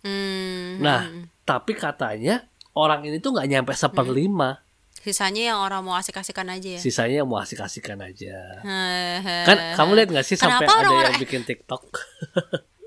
[0.00, 1.06] Hmm, nah
[1.46, 4.62] tapi katanya orang ini tuh nggak nyampe seperlima
[5.00, 6.80] sisanya yang orang mau asik-asikan aja ya?
[6.80, 8.36] Sisanya yang mau asik-asikan aja.
[8.60, 9.44] Hehehe.
[9.44, 11.84] kan kamu lihat nggak sih sampai Kenapa ada orang-orang- yang bikin TikTok?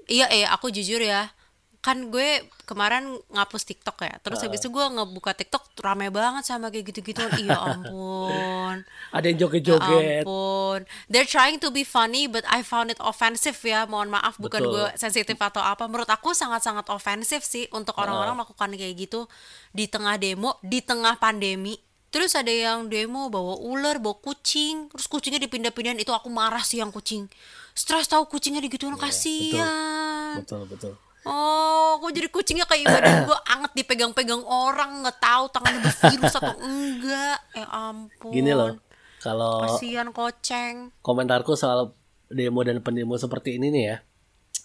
[0.05, 1.31] Iya eh aku jujur ya.
[1.79, 4.15] Kan gue kemarin ngapus TikTok ya.
[4.19, 8.83] Terus habis itu gue ngebuka TikTok rame banget sama kayak gitu-gitu iya ampun.
[9.11, 10.23] Ada yang Ya joget-joget.
[10.23, 10.79] ampun.
[11.07, 13.83] They're trying to be funny but I found it offensive ya.
[13.83, 14.71] Mohon maaf bukan Betul.
[14.75, 15.87] gue sensitif atau apa.
[15.87, 19.27] Menurut aku sangat-sangat ofensif sih untuk orang-orang melakukan kayak gitu
[19.71, 21.79] di tengah demo di tengah pandemi
[22.13, 24.93] terus ada yang demo bawa ular bawa kucing.
[24.93, 25.97] Terus kucingnya dipindah-pindahin.
[25.97, 27.25] Itu aku marah sih yang kucing.
[27.73, 28.93] Stres tahu kucingnya digituin.
[28.93, 30.37] Kasihan.
[30.37, 30.69] betul.
[30.69, 36.35] Betul Oh, kok jadi kucingnya kayak badan gue anget dipegang-pegang orang nggak tahu tangannya bervirus
[36.35, 37.39] atau enggak?
[37.55, 38.31] Ya ampun.
[38.35, 38.75] gini loh
[39.23, 40.91] kalau Kasihan koceng.
[40.99, 41.95] komentarku soal
[42.27, 43.97] demo dan pendemo seperti ini nih ya.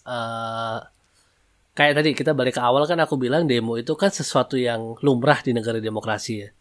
[0.03, 0.79] Eh
[1.79, 5.39] kayak tadi kita balik ke awal kan aku bilang demo itu kan sesuatu yang lumrah
[5.39, 6.51] di negara demokrasi ya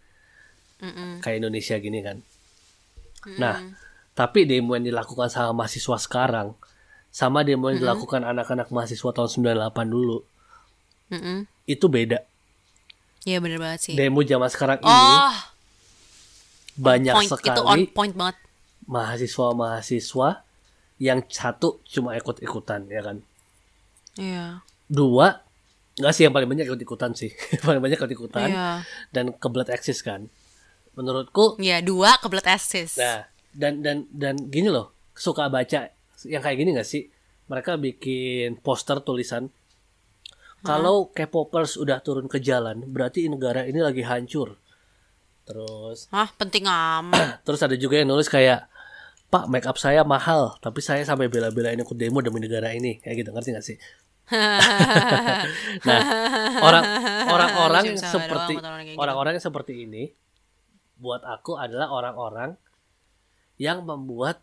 [0.79, 1.19] Mm-mm.
[1.19, 2.19] kayak Indonesia gini kan
[3.35, 3.59] nah
[4.13, 6.55] tapi demo yang dilakukan sama mahasiswa sekarang
[7.09, 10.19] sama demo yang dilakukan anak-anak mahasiswa tahun 98 dulu
[11.09, 11.39] Mm-mm.
[11.65, 12.23] itu beda
[13.21, 13.95] Iya bener banget sih.
[13.95, 15.35] demo zaman sekarang ini Oh,
[16.77, 18.37] banyak point itu on sekali point banget.
[18.87, 20.29] mahasiswa-mahasiswa
[20.99, 23.17] yang satu cuma ikut-ikutan ya kan
[24.15, 24.63] Iya.
[24.87, 25.43] dua
[25.95, 27.35] nggak sih yang paling banyak ikut-ikutan sih
[27.67, 28.71] paling banyak ikut-ikutan Iya.
[29.11, 30.31] dan kebelet eksis kan
[30.99, 32.99] menurutku Iya, dua kebelet asis.
[32.99, 35.91] nah dan dan dan gini loh suka baca
[36.27, 37.07] yang kayak gini nggak sih?
[37.47, 39.49] Mereka bikin poster tulisan
[40.59, 44.59] kalau K-popers udah turun ke jalan berarti negara ini lagi hancur.
[45.47, 47.41] Terus Hah, penting amat.
[47.47, 48.67] terus ada juga yang nulis kayak
[49.29, 52.99] Pak make up saya mahal tapi saya sampai bela-belain ikut demo demi negara ini.
[53.01, 53.77] Kayak gitu ngerti gak sih?
[55.89, 56.01] Nah
[56.61, 56.85] orang
[57.33, 58.55] orang-orang seperti
[58.99, 60.13] orang-orang yang seperti ini
[60.99, 62.59] buat aku adalah orang-orang
[63.57, 64.43] yang membuat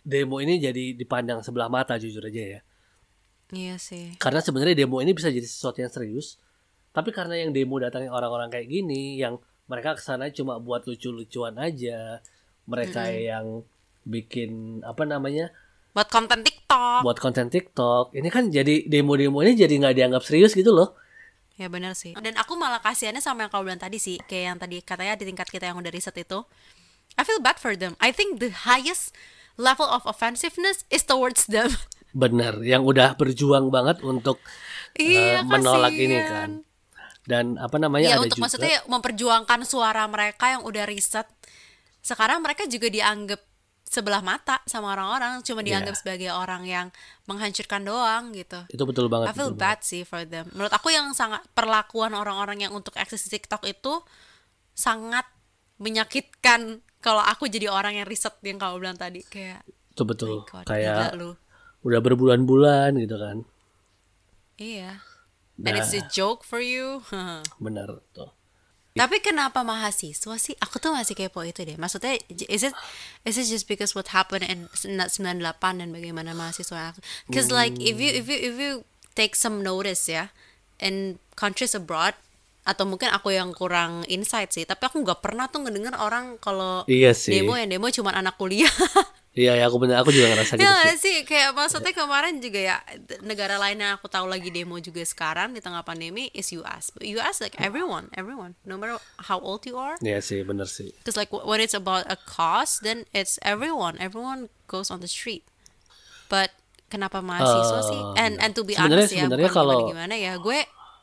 [0.00, 2.60] demo ini jadi dipandang sebelah mata jujur aja ya
[3.50, 4.14] Iya sih.
[4.16, 6.38] karena sebenarnya demo ini bisa jadi sesuatu yang serius
[6.90, 11.54] tapi karena yang demo datangnya orang-orang kayak gini yang mereka ke sana cuma buat lucu-lucuan
[11.56, 12.18] aja
[12.64, 13.62] mereka yang
[14.02, 15.50] bikin apa namanya
[15.90, 17.02] Buat konten TikTok.
[17.02, 20.94] buat konten TikTok ini kan jadi demo-demo ini jadi nggak dianggap serius gitu loh
[21.60, 22.16] Ya benar sih.
[22.16, 25.28] Dan aku malah kasihannya sama yang kau bilang tadi sih, kayak yang tadi katanya di
[25.28, 26.40] tingkat kita yang udah riset itu.
[27.20, 28.00] I feel bad for them.
[28.00, 29.12] I think the highest
[29.60, 31.68] level of offensiveness is towards them.
[32.16, 34.40] Bener, yang udah berjuang banget untuk
[34.96, 36.50] Iya, eh, menolak ini kan.
[37.28, 41.28] Dan apa namanya Iya ada untuk juga maksudnya memperjuangkan suara mereka yang udah riset.
[42.00, 43.49] Sekarang mereka juga dianggap
[43.90, 46.00] sebelah mata sama orang-orang, cuma dianggap Iya.
[46.00, 46.86] sebagai orang yang
[47.26, 48.62] menghancurkan doang gitu.
[48.70, 49.26] itu betul banget.
[49.26, 50.46] I feel bad sih for them.
[50.54, 53.98] Menurut aku yang sangat perlakuan orang-orang yang untuk akses TikTok itu
[54.72, 55.26] sangat
[55.76, 59.90] menyakitkan kalau aku jadi orang yang riset yang kamu bilang tadi kayak banget.
[59.90, 60.34] Itu betul.
[60.38, 61.30] "My God, Kayak lu.
[61.82, 63.42] udah berbulan-bulan gitu kan.
[64.54, 65.02] Iya.
[65.60, 66.00] And it's Nah.
[66.00, 67.02] a joke for you.
[67.58, 68.30] Bener tuh.
[69.00, 70.52] Tapi kenapa mahasiswa sih?
[70.60, 71.80] Aku tuh masih kepo itu deh.
[71.80, 72.74] Maksudnya is it
[73.24, 75.40] is it just because what happened in 98
[75.80, 76.92] dan bagaimana mahasiswa?
[77.24, 78.72] Because like if you if you if you
[79.16, 80.28] take some notice ya
[80.84, 82.12] in countries abroad
[82.68, 86.84] atau mungkin aku yang kurang insight sih, tapi aku nggak pernah tuh ngedenger orang kalau
[86.84, 87.32] Iya sih.
[87.40, 88.68] demo yang demo cuma anak kuliah.
[89.30, 91.22] Iya, ya, aku bener, aku juga ngerasa gitu ya sih.
[91.22, 92.76] kayak maksudnya kemarin juga ya
[93.22, 96.90] negara lain yang aku tahu lagi demo juga sekarang di tengah pandemi is US.
[96.98, 99.94] US like everyone, everyone, no matter how old you are.
[100.00, 100.90] Iya sih, bener sih.
[100.98, 103.94] Because like wh- when it's about a cause, then it's everyone.
[103.98, 105.46] Everyone goes on the street.
[106.26, 106.50] But
[106.88, 108.00] kenapa mahasiswa Eh, sih?
[108.18, 110.58] And and to be honest ya, sebenarnya kalau- gimana, gimana ya, gue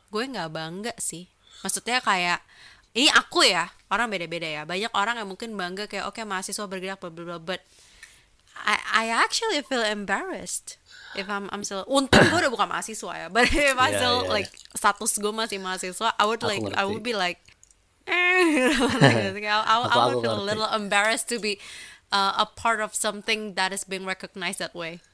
[0.08, 1.32] gue nggak bangga sih.
[1.60, 2.44] Maksudnya kayak
[2.92, 4.62] ini aku ya, orang beda-beda ya.
[4.64, 7.60] Banyak orang yang mungkin bangga kayak oke mahasiswa bergerak bla bla bla, but
[8.64, 10.76] I I actually feel embarrassed
[11.14, 14.18] if I'm I'm still untung gue udah bukan mahasiswa ya but if I Yeah, still
[14.24, 17.40] yeah, like status gue masih mahasiswa I would like I would be like
[18.04, 21.60] eh I, I, I Aku- would feel a little embarrassed to be
[22.08, 25.04] uh, a part of something that is being recognized that way.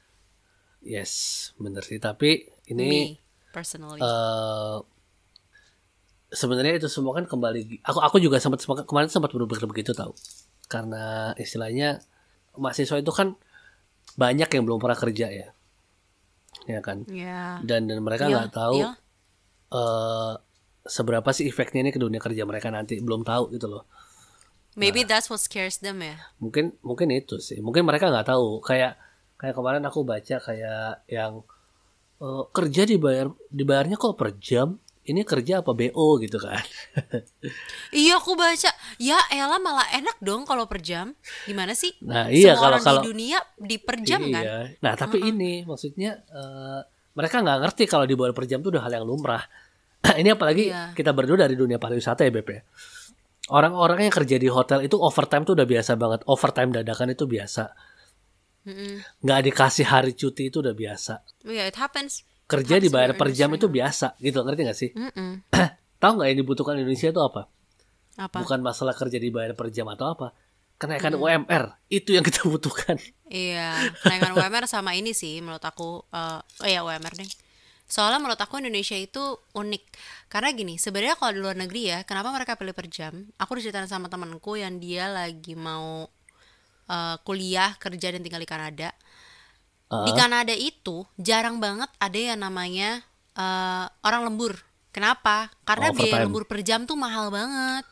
[0.78, 1.98] Yes, bener sih.
[1.98, 3.02] Tapi ini me
[3.50, 3.98] personally.
[3.98, 4.76] Eh
[6.34, 10.10] sebenarnya itu semua kan kembali aku aku juga sempat sempat- kemarin sempat berpikir begitu tahu
[10.66, 12.02] karena istilahnya
[12.58, 13.38] mahasiswa itu kan
[14.14, 15.48] banyak yang belum pernah kerja ya.
[16.64, 17.04] Ya kan?
[17.10, 18.90] Yeah dan dan mereka Iya, nggak tahu iya.
[19.74, 20.34] eh
[20.84, 23.00] seberapa sih efeknya ini ke dunia kerja mereka nanti.
[23.00, 23.84] Belum tahu gitu loh.
[24.74, 26.18] Maybe that's what scares them ya.
[26.42, 27.62] Mungkin mungkin itu sih.
[27.62, 28.58] Mungkin mereka nggak tahu.
[28.60, 28.98] Kayak
[29.38, 31.42] kayak kemarin aku baca kayak yang
[32.22, 36.60] eh, kerja dibayar dibayarnya kok per jam ini kerja apa bo gitu kan.
[37.92, 38.70] Iya aku baca.
[38.96, 41.12] Ya Ella malah enak dong kalau per jam.
[41.44, 41.92] Gimana sih?
[42.02, 44.42] Nah, iya, Semua kalau- orang kalau- di dunia di per jam kan?
[44.44, 46.80] Iya nah tapi ini maksudnya eh,
[47.14, 49.44] mereka nggak ngerti kalau dibayar per jam itu udah hal yang lumrah.
[50.20, 50.92] Ini apalagi Iya.
[50.92, 52.60] kita berdua dari dunia pariwisata ya Beb ya.
[53.48, 56.20] Orang-orang yang kerja di hotel itu overtime tuh udah biasa banget.
[56.26, 57.72] Overtime dadakan itu biasa.
[59.20, 61.20] Nggak dikasih hari cuti itu udah biasa.
[61.44, 65.30] Yeah it happens kerja dibayar per jam itu biasa gitu ngerti gak sih Mm-mm.
[66.02, 67.42] tahu nggak yang dibutuhkan Indonesia itu apa
[68.14, 70.30] apa bukan masalah kerja dibayar per jam atau apa
[70.78, 76.38] kenaikan UMR itu yang kita butuhkan Iya, kenaikan UMR sama ini sih menurut aku eh
[76.38, 77.26] oh ya UMR deh.
[77.88, 79.82] Soalnya menurut aku Indonesia itu unik.
[80.32, 83.28] Karena gini, sebenarnya kalau di luar negeri ya, kenapa mereka pilih per jam?
[83.36, 86.08] Aku diceritain sama temanku yang dia lagi mau
[86.88, 88.88] eh, kuliah, kerja dan tinggal di Kanada.
[89.92, 90.12] Di.
[90.16, 93.04] Kanada itu jarang banget ada yang namanya
[93.36, 94.56] eh, orang lembur.
[94.94, 95.50] Kenapa?
[95.66, 96.24] Karena biaya Overtime.
[96.30, 97.84] lembur per jam tuh mahal banget.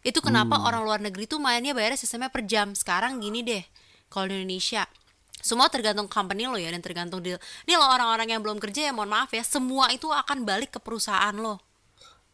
[0.00, 2.72] Itu kenapa orang luar negeri tuh mainnya bayarnya sistemnya per jam.
[2.72, 3.64] Sekarang gini deh,
[4.08, 4.84] kalau di Indonesia
[5.40, 7.40] semua tergantung company lo ya dan tergantung deal.
[7.64, 10.80] Ini lo orang-orang yang belum kerja ya mohon maaf ya, semua itu akan balik ke
[10.80, 11.56] perusahaan lo.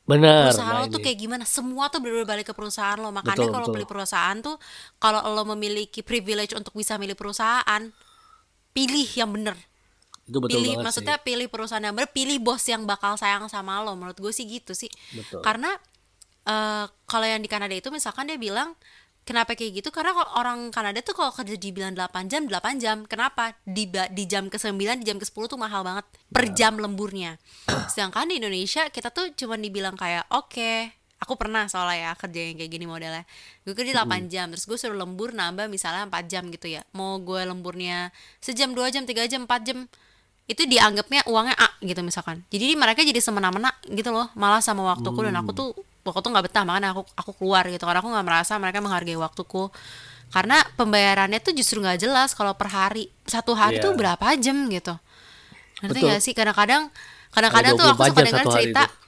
[0.07, 1.07] benar Perusahaan nah lo tuh ini.
[1.11, 1.45] kayak gimana?
[1.47, 3.11] Semua tuh bener balik ke perusahaan lo.
[3.11, 4.59] Makanya kalau pilih perusahaan tuh
[5.03, 7.83] kalau lo memiliki privilege untuk bisa milih perusahaan,
[8.77, 9.57] pilih yang bener.
[10.29, 11.25] Itu betul pilih banget maksudnya sih.
[11.25, 13.97] pilih perusahaan yang bener pilih bos yang bakal sayang sama lo.
[13.97, 14.93] Menurut gue sih gitu sih.
[15.17, 15.41] Betul.
[15.41, 15.73] karena
[16.45, 18.77] eh, kalau yang di Kanada itu misalkan dia bilang
[19.25, 19.89] kenapa kayak gitu?
[19.89, 22.97] Karena kalau orang Kanada tuh kalau kerja dibilang 8 jam 8 jam.
[23.09, 23.57] Kenapa?
[23.65, 26.05] Di di jam ke 9 di jam ke 10 tuh mahal banget.
[26.29, 27.41] Per jam lemburnya.
[27.89, 32.57] Sedangkan di Indonesia kita tuh cuma dibilang kayak oke aku pernah soalnya ya kerja yang
[32.61, 33.25] kayak gini modelnya.
[33.65, 36.85] Gue kerja 8 jam terus gue suruh lembur nambah misalnya 4 jam gitu ya.
[36.93, 39.79] Mau gue lemburnya sejam 2 jam 3 jam 4 jam
[40.47, 42.45] itu dianggapnya uangnya A gitu misalkan.
[42.53, 45.25] Jadi mereka jadi semena-mena gitu loh malah sama waktuku.
[45.25, 45.69] Dan aku tuh
[46.07, 47.83] waktu tuh nggak betah makanya aku aku keluar gitu.
[47.83, 49.73] Karena aku nggak merasa mereka menghargai waktuku.
[50.31, 53.11] Karena pembayarannya tuh justru nggak jelas kalau per hari.
[53.27, 53.89] Satu hari Iya.
[53.89, 54.95] tuh berapa jam gitu.
[55.83, 56.09] Ngerti Betul.
[56.13, 56.33] nggak sih?
[56.37, 56.83] Kadang-kadang
[57.35, 59.06] kadang-kadang Ada tuh aku 24 suka dengar cerita itu.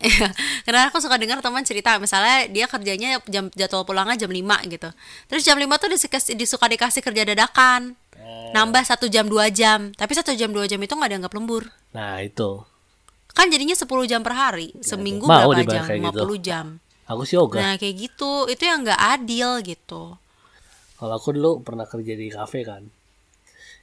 [0.00, 0.28] Iya,
[0.64, 4.88] karena aku suka dengar teman cerita misalnya dia kerjanya jam jadwal pulangnya jam 5 gitu.
[5.28, 7.96] Terus jam 5 tuh dikasih disuka dikasih kerja dadakan.
[8.20, 8.52] Oh.
[8.52, 9.92] Nambah satu jam dua jam.
[9.96, 11.68] Tapi satu jam dua jam itu nggak dianggap lembur.
[11.90, 12.64] nah itu
[13.30, 14.74] Kan jadinya 10 jam per hari.
[14.82, 15.86] Seminggu Mau berapa jam?
[15.86, 16.26] kayak gitu.
[16.26, 16.66] 50 jam.
[17.06, 17.58] Aku sih ogah.
[17.58, 20.02] Nah kayak gitu, itu yang nggak adil gitu.
[20.98, 22.82] Kalau aku dulu pernah kerja di kafe kan.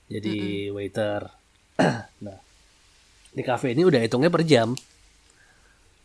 [0.07, 1.27] Jadi waiter.
[2.25, 2.37] nah,
[3.35, 4.77] di kafe ini udah hitungnya per jam.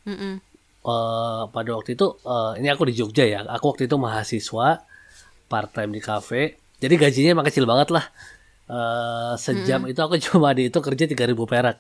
[0.07, 0.41] Mm-mm.
[0.83, 3.41] Eh, pada waktu itu eh, ini aku di Jogja ya.
[3.47, 4.69] Aku waktu itu mahasiswa
[5.51, 6.43] part time di kafe.
[6.83, 8.07] Jadi gajinya emang kecil banget lah.
[8.71, 11.79] Eh, sejam itu aku cuma di itu kerja 3000 perak.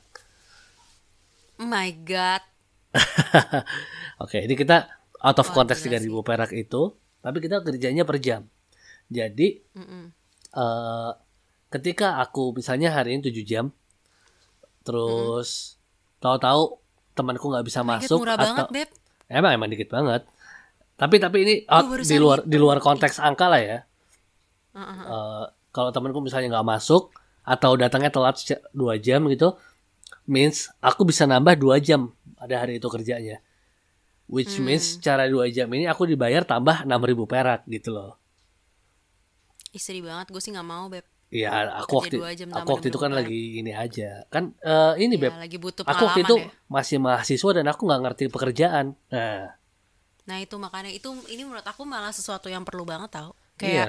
[1.58, 2.42] Oh my god.
[4.22, 4.88] Oke, ini kita
[5.22, 8.46] out of Wah, context gila 3000 perak itu, tapi kita kerjanya per jam.
[9.11, 10.12] Jadi Mm-mm.
[10.52, 11.11] eh
[11.72, 13.66] ketika aku misalnya hari ini 7 jam,
[14.82, 15.78] terus
[16.22, 16.82] tahu-tahu
[17.12, 18.88] temanku nggak bisa masuk murah atau banget beb.
[19.29, 20.22] emang emang dikit banget.
[20.96, 23.79] Tapi tapi ini out- barusan di luar di luar konteks angka lah ya.
[24.72, 25.05] Uh-uh.
[25.05, 28.38] Eh, kalau temanku misalnya nggak masuk atau datangnya telat
[28.72, 29.57] dua jam gitu,
[30.25, 33.42] means aku bisa nambah dua jam ada hari itu kerjanya.
[34.31, 34.72] Which Hmm.
[34.72, 38.16] means cara dua jam ini aku dibayar tambah 6000 perak gitu loh.
[39.72, 41.05] Sedih banget, gue sih nggak mau beb.
[41.33, 41.49] Iya,
[41.81, 44.21] aku Kerja waktu aku waktu itu kan 6000 lagi ini aja.
[44.29, 46.49] Kan eh, ini Ya, beb, lagi butuh aku waktu itu ya.
[46.68, 48.92] masih mahasiswa dan aku nggak ngerti pekerjaan.
[49.09, 49.57] Nah,
[50.23, 53.33] Nah itu makanya itu ini menurut aku malah sesuatu yang perlu banget tau.
[53.57, 53.88] Kayak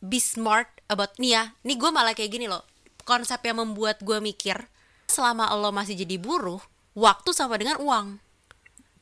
[0.00, 1.42] be smart about nih ya.
[1.68, 2.64] Nih gue malah kayak gini loh.
[3.04, 4.56] Konsep yang membuat gue mikir
[5.04, 6.60] selama lo masih jadi buruh,
[6.96, 8.06] waktu sama dengan uang.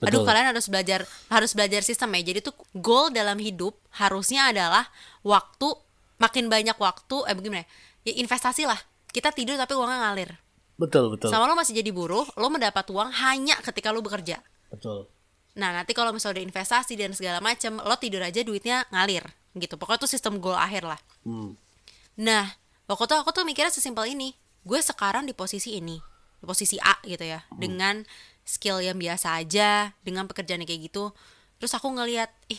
[0.05, 0.29] Aduh betul.
[0.29, 1.01] kalian harus belajar
[1.31, 2.35] harus belajar sistem ya.
[2.35, 4.91] Jadi tuh goal dalam hidup harusnya adalah
[5.25, 5.73] waktu
[6.17, 7.67] makin banyak waktu eh gimana ya?
[8.07, 8.79] Ya investasi lah.
[9.11, 10.31] Kita tidur tapi uangnya ngalir.
[10.77, 11.33] Betul, betul.
[11.33, 14.41] Sama lo masih jadi buruh, lo mendapat uang hanya ketika lo bekerja.
[14.69, 15.09] Betul.
[15.57, 19.25] Nah nanti kalau misalnya udah investasi dan segala macam, lo tidur aja duitnya ngalir
[19.57, 19.81] gitu.
[19.81, 21.01] Pokoknya tuh sistem goal akhir lah.
[21.25, 21.57] Hmm.
[22.21, 22.53] Nah
[22.85, 24.37] waktu itu aku tuh mikirnya sesimpel ini.
[24.67, 25.95] Gue sekarang di posisi ini,
[26.43, 28.03] di posisi A gitu ya, dengan
[28.43, 31.15] skill yang biasa aja, dengan pekerjaan yang kayak gitu.
[31.63, 32.59] Terus aku ngeliat, ih,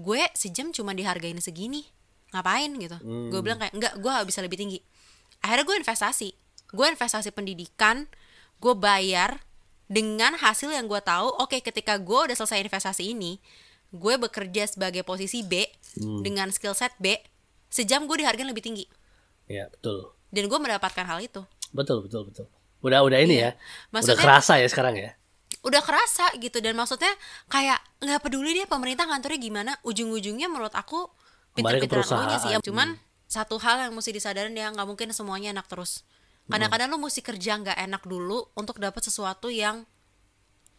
[0.00, 1.84] gue sejam cuma dihargain segini,
[2.30, 2.96] ngapain gitu?
[3.28, 4.78] Gue bilang kayak enggak, gue bisa lebih tinggi.
[5.40, 6.28] Akhirnya gue investasi,
[6.70, 8.06] gue investasi pendidikan,
[8.56, 9.40] gue bayar
[9.86, 11.32] dengan hasil yang gue tahu.
[11.38, 13.40] Oke, ketika gue udah selesai investasi ini,
[13.88, 15.66] gue bekerja sebagai posisi B
[15.96, 17.18] dengan skill set B,
[17.66, 18.86] sejam gue dihargain lebih tinggi
[19.44, 20.14] Ya, betul.
[20.30, 22.46] dan gue mendapatkan hal itu Betul, betul, betul.
[22.80, 23.42] Udah udah ini Iya.
[23.42, 23.50] ya.
[23.50, 25.10] udah Maksudnya- kerasa ya sekarang ya.
[25.60, 27.10] udah kerasa gitu dan maksudnya
[27.46, 31.10] kayak nggak peduli dia pemerintah ngantornya gimana ujung-ujungnya menurut aku
[31.54, 32.58] pinter-pinteran lo nya sih ya.
[32.62, 32.98] cuman
[33.30, 36.02] satu hal yang mesti disadarin ya nggak mungkin semuanya enak terus.
[36.50, 39.86] Kadang-kadang lo mesti kerja nggak enak dulu untuk dapat sesuatu yang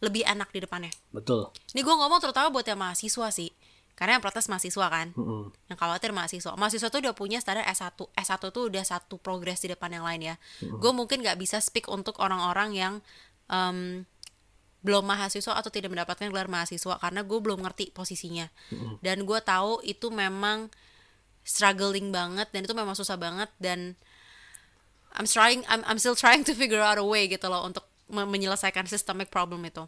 [0.04, 0.92] lebih enak di depannya.
[1.14, 1.48] Betul.
[1.72, 3.48] ini gue ngomong terutama buat yang mahasiswa sih.
[3.96, 5.16] Karena yang protes mahasiswa kan.
[5.16, 5.48] Mm-mm.
[5.72, 6.52] yang khawatir mahasiswa.
[6.58, 10.34] Mahasiswa tuh udah punya standar S1 S1 tuh udah satu progres di depan yang lain
[10.34, 10.36] ya.
[10.60, 12.94] Gue mungkin nggak bisa speak untuk orang-orang yang
[13.48, 14.04] em,
[14.82, 18.50] belum mahasiswa atau tidak mendapatkan gelar mahasiswa karena gue belum ngerti posisinya.
[18.98, 20.68] Dan gue tahu itu memang
[21.46, 23.98] struggling banget dan itu memang susah banget dan
[25.14, 28.26] I'm trying I'm, I'm still trying to figure out a way gitu loh untuk me-
[28.26, 29.86] menyelesaikan systemic problem itu.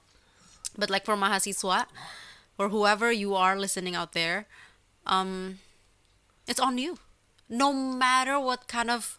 [0.78, 1.86] But like for mahasiswa
[2.58, 4.46] or whoever you are listening out there
[5.10, 5.58] um
[6.46, 7.02] it's on you.
[7.50, 9.18] No matter what kind of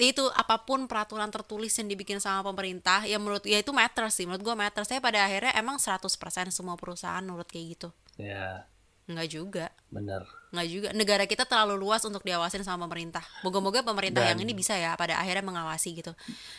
[0.00, 4.24] itu apa pun peraturan tertulis yang dibikin sama pemerintah ya menurut ya itu matter sih
[4.24, 6.08] menurut gue matter saya pada akhirnya emang 100%
[6.48, 7.88] semua perusahaan menurut kayak gitu.
[8.16, 8.64] Ya,
[9.08, 9.66] Enggak juga.
[9.88, 10.28] Benar.
[10.52, 10.88] Enggak juga.
[10.92, 13.24] Negara kita terlalu luas untuk diawasin sama pemerintah.
[13.40, 16.12] Moga-moga pemerintah Dan- yang ini bisa ya pada akhirnya mengawasi gitu.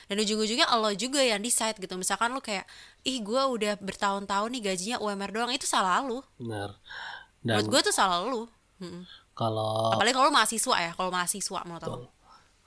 [0.09, 1.93] Dan ujung-ujungnya Allah juga yang decide gitu.
[1.93, 2.65] Misalkan lu kayak
[3.05, 5.53] ih gue udah bertahun-tahun nih gajinya UMR doang.
[5.53, 6.25] Itu salah lu.
[6.41, 6.73] Benar.
[7.45, 8.49] menurut Dan gue tuh salah lu.
[9.37, 11.97] Kalau apalagi kalau mahasiswa ya kalau mahasiswa menurut aku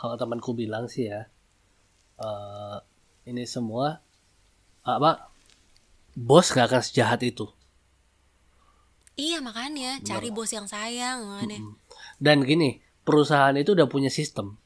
[0.03, 1.31] kalau temanku bilang sih ya,
[2.19, 2.77] eh
[3.31, 4.03] ini semua
[4.83, 5.31] apa
[6.29, 7.47] bos gak akan sejahat itu.
[9.27, 11.61] iya makanya cari bos yang sayang makanya
[12.21, 14.57] Dan gini, perusahaan itu udah punya sistem,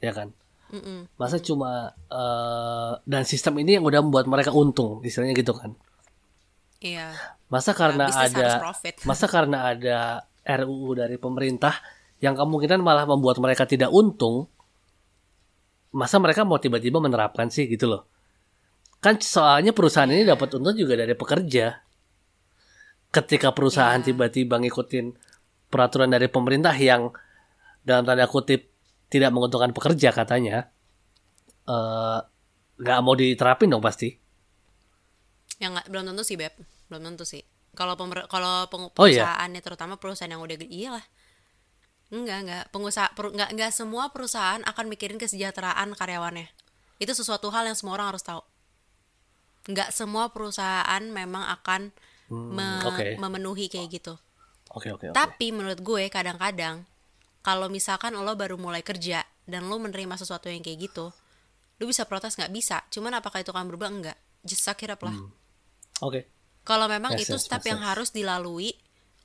[0.00, 0.28] ya kan?
[0.72, 1.04] Mm-mm.
[1.20, 5.76] Masa cuma eh dan sistem ini yang udah membuat mereka untung, istilahnya gitu kan?
[6.82, 7.08] iya
[7.52, 8.48] Masa karena harus ada
[9.08, 9.98] masa karena ada
[10.42, 11.74] RUU dari pemerintah
[12.22, 14.48] yang kemungkinan malah membuat mereka tidak untung,
[15.92, 18.02] masa mereka mau tiba-tiba menerapkan sih gitu loh.
[19.02, 21.82] Kan soalnya perusahaan ini dapat untung juga dari pekerja.
[23.12, 24.08] Ketika perusahaan Iya.
[24.12, 25.06] tiba-tiba ngikutin
[25.68, 27.12] peraturan dari pemerintah yang
[27.84, 28.72] dalam tanda kutip
[29.12, 30.72] tidak menguntungkan pekerja katanya,
[31.68, 32.18] eh,
[32.80, 34.18] nggak mau diterapin dong pasti.
[35.62, 36.50] yang nggak belum tentu sih beb
[36.90, 37.38] belum tentu sih
[37.78, 39.38] kalau pemer kalau peng- Oh, iya?
[39.62, 41.04] terutama perusahaan yang udah gede iyalah
[42.12, 42.64] enggak enggak.
[42.68, 46.46] Pengusaha per, enggak enggak semua perusahaan akan mikirin kesejahteraan karyawannya.
[47.00, 48.44] Itu sesuatu hal yang semua orang harus tahu.
[49.64, 51.94] Nggak semua perusahaan memang akan
[52.28, 53.06] me- Hmm, oke.
[53.16, 54.14] memenuhi kayak gitu.
[54.72, 55.14] Oke oke oke.
[55.14, 56.88] tapi menurut gue kadang-kadang
[57.40, 61.12] kalau misalkan lo baru mulai kerja dan lo menerima sesuatu yang kayak gitu
[61.76, 62.48] lo bisa protes nggak?
[62.48, 62.80] Bisa.
[62.88, 63.90] Cuman apakah itu akan berubah?
[63.90, 64.16] Enggak.
[64.42, 65.12] Just suck it up lah.
[66.00, 66.26] Oke.
[66.62, 68.70] kalau memang Yes, itu yes, step yes, yang harus dilalui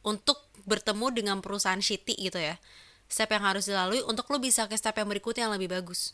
[0.01, 2.59] untuk bertemu dengan perusahaan shitty gitu ya.
[3.07, 6.11] Step yang harus dilalui untuk lo bisa ke step yang berikutnya yang lebih bagus.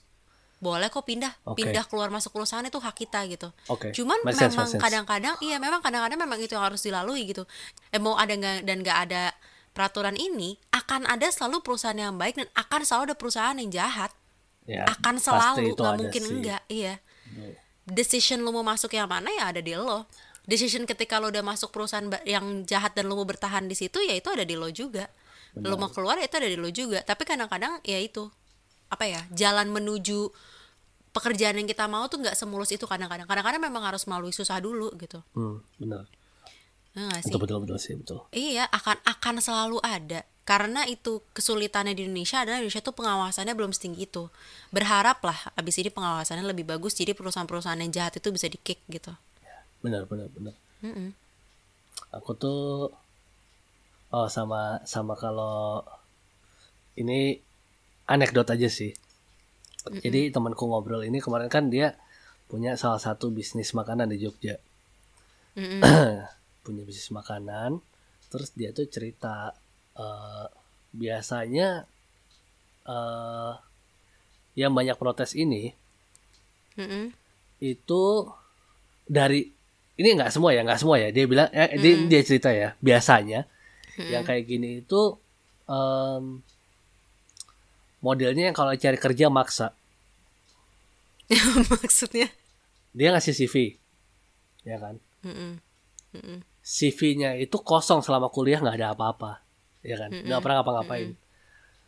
[0.62, 1.34] Boleh kok pindah.
[1.44, 1.66] Oke.
[1.66, 3.50] pindah keluar masuk perusahaan itu hak kita gitu.
[3.68, 3.92] Oke.
[3.92, 7.44] cuman Make sense, memang kadang-kadang iya memang kadang-kadang memang itu yang harus dilalui gitu.
[7.92, 9.24] Eh mau ada nggak dan nggak ada
[9.74, 14.14] peraturan ini akan ada selalu perusahaan yang baik dan akan selalu ada perusahaan yang jahat.
[14.64, 16.32] Ya, akan selalu nggak mungkin sih.
[16.32, 17.04] enggak iya.
[17.84, 20.08] Decision lu mau masuk yang mana ya ada di lo
[20.44, 24.16] decision ketika lo udah masuk perusahaan yang jahat dan lo mau bertahan di situ ya
[24.16, 25.08] itu ada di lo juga
[25.54, 28.28] lo mau keluar ya itu ada di lo juga tapi kadang-kadang ya itu
[28.90, 30.34] apa ya jalan menuju
[31.14, 34.90] pekerjaan yang kita mau tuh nggak semulus itu kadang-kadang kadang-kadang memang harus melalui susah dulu
[34.98, 36.10] gitu Hmm, benar.
[36.94, 38.20] Ya nggak sih Betul betul betul sih betul.
[38.30, 40.22] Iya, akan akan selalu ada.
[40.44, 44.30] Karena itu kesulitannya di Indonesia adalah Indonesia tuh pengawasannya belum setinggi itu.
[44.70, 49.10] Berharaplah abis ini pengawasannya lebih bagus jadi perusahaan-perusahaan yang jahat itu bisa di-kick gitu.
[49.84, 50.56] Benar benar benar.
[50.82, 51.12] Mm-mm.
[52.16, 52.90] Aku tuh
[54.14, 55.84] oh sama sama kalau
[56.96, 57.38] ini
[58.08, 58.96] anekdot aja sih.
[59.84, 62.00] Jadi temanku ngobrol ini kemarin kan dia
[62.48, 64.56] punya salah satu bisnis makanan di Jogja.
[65.60, 65.84] Mm-mm.
[66.66, 67.84] punya bisnis makanan.
[68.32, 69.52] Terus dia tuh cerita
[70.00, 70.48] eh,
[70.96, 71.84] biasanya
[72.84, 73.54] eh
[74.54, 75.74] yang banyak protes ini
[76.78, 77.10] Mm-mm.
[77.58, 78.04] itu
[79.10, 79.50] dari
[80.00, 81.10] ini nggak semua ya nggak semua ya.
[81.14, 83.46] Dia bilang eh, dia, dia cerita ya biasanya
[83.98, 85.02] yang kayak gini itu
[85.70, 86.42] em,
[88.02, 89.74] modelnya yang kalau cari kerja maksa.
[91.72, 92.30] Maksudnya?
[92.94, 93.74] dia ngasih CV
[94.70, 95.02] ya kan?
[95.26, 95.58] Mm-mm.
[96.14, 96.40] Mm-mm.
[96.62, 99.42] CV-nya itu kosong selama kuliah nggak ada apa-apa
[99.82, 100.14] ya kan?
[100.14, 101.10] Nggak pernah ngapa-ngapain.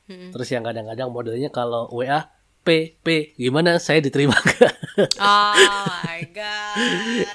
[0.05, 2.29] Terus yang kadang-kadang modelnya kalau WA
[2.65, 3.07] P P
[3.37, 4.73] gimana saya diterima nggak
[5.21, 5.53] Oh
[6.01, 6.75] my god.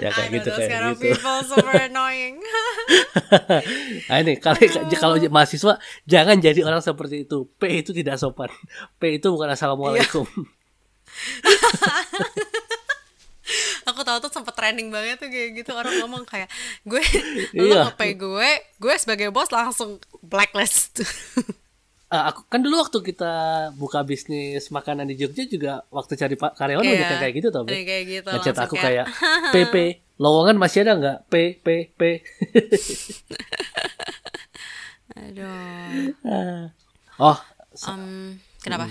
[0.00, 1.12] Ya, kayak I gitu, kayak kind of gitu.
[1.12, 2.40] people super annoying.
[4.08, 4.58] Nah ini kalau
[4.90, 7.46] kalau mahasiswa jangan jadi orang seperti itu.
[7.54, 8.48] P itu tidak sopan.
[8.96, 10.24] P itu bukan assalamualaikum.
[13.82, 16.46] aku tahu tuh sempet trending banget tuh kayak gitu orang ngomong kayak
[16.86, 17.02] gue
[17.50, 17.90] Iya.
[17.90, 21.02] nge gue gue sebagai bos langsung blacklist
[22.10, 23.32] Ah, aku kan dulu waktu kita
[23.74, 26.92] buka bisnis makanan di Jogja juga waktu cari pak karyawan Iya.
[26.98, 27.64] banyak kayak gitu tau.
[27.64, 29.06] Kayak gitu, Ngechat aku kayak, kayak
[29.54, 29.74] PP
[30.18, 31.16] lowongan masih ada nggak?
[31.24, 32.00] P P P.
[35.10, 36.70] aduh
[37.18, 37.38] oh
[37.86, 38.86] um, kenapa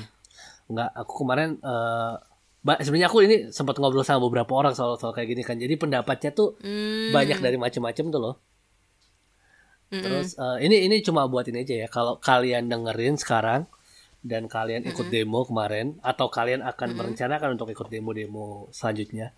[0.67, 2.13] nggak aku kemarin eh
[2.59, 5.55] ba- sebenarnya aku ini sempat ngobrol sama beberapa orang soal soal kayak gini kan.
[5.55, 8.36] Jadi pendapatnya tuh Hmm, banyak dari macam-macam tuh loh.
[9.90, 11.88] Terus eh, ini ini cuma buat ini aja ya.
[11.90, 13.66] Kalau kalian dengerin sekarang
[14.22, 19.32] dan kalian ikut demo kemarin atau kalian akan merencanakan untuk ikut demo-demo selanjutnya,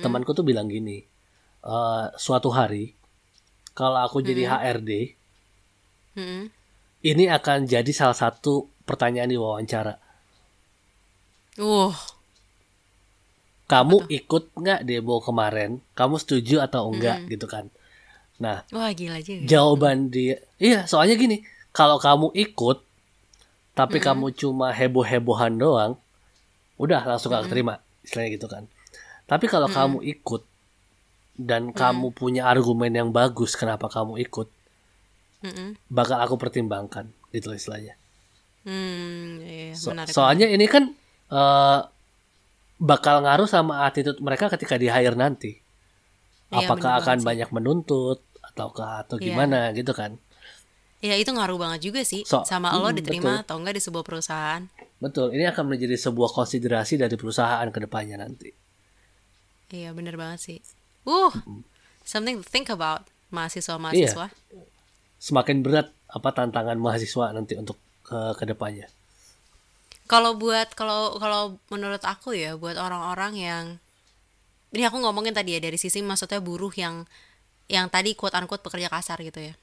[0.00, 1.02] temanku tuh bilang gini,
[1.60, 2.94] eh, suatu hari
[3.74, 4.90] kalau aku jadi HRD,
[6.18, 6.42] Mm-mm.
[7.06, 9.94] ini akan jadi salah satu pertanyaan di wawancara.
[11.60, 11.94] uh
[13.70, 15.78] Kamu ikut nggak demo kemarin?
[15.94, 17.70] Kamu setuju atau enggak gitu kan?
[18.40, 19.44] Nah, wah gila juga.
[19.44, 21.44] jawaban dia iya soalnya gini
[21.76, 22.80] kalau kamu ikut
[23.76, 25.92] tapi kamu cuma heboh hebohan doang
[26.80, 28.64] udah langsung gak terima istilahnya gitu kan.
[29.28, 30.42] Tapi kalau kamu ikut
[31.36, 34.48] dan kamu punya argumen yang bagus kenapa kamu ikut
[35.44, 35.76] Mm-mm.
[35.88, 37.96] bakal aku pertimbangkan gitu istilahnya.
[38.64, 40.92] Hmm iya, So- menarik soalnya ini kan
[41.30, 41.80] eh,
[42.80, 45.60] bakal ngaruh sama attitude mereka ketika di hire nanti.
[46.50, 47.26] Iya, apakah akan sih.
[47.28, 48.18] banyak menuntut
[48.60, 49.32] ataukah atau Iya.
[49.32, 50.20] gimana gitu kan
[51.00, 53.42] ya itu ngaruh banget juga sih So- sama lo Mm, diterima betul.
[53.48, 54.62] atau enggak di sebuah perusahaan
[55.00, 58.52] Betul, ini akan menjadi sebuah konsiderasi dari perusahaan ke depannya nanti.
[59.70, 60.58] iya bener banget sih
[61.04, 61.32] uh
[62.04, 64.28] something to think about mahasiswa mahasiswa
[65.16, 68.88] Semakin berat apa tantangan mahasiswa nanti untuk ke ke depannya.
[70.04, 73.64] Kalau buat kalau kalau menurut aku ya buat orang-orang yang
[74.72, 77.04] ini aku ngomongin tadi ya dari sisi maksudnya buruh yang
[77.70, 79.54] yang tadi quote unquote pekerja kasar gitu ya.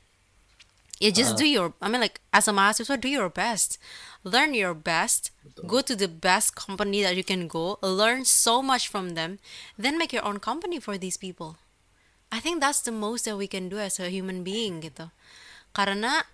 [0.98, 3.78] Ya just do your I mean like as a mahasiswa do your best.
[4.26, 5.30] Learn your best.
[5.68, 7.78] Go to the best company that you can go.
[7.86, 9.38] Learn so much from them.
[9.78, 11.62] Then make your own company for these people.
[12.34, 15.14] I think that's the most that we can do as a human being gitu.
[15.72, 16.26] Karena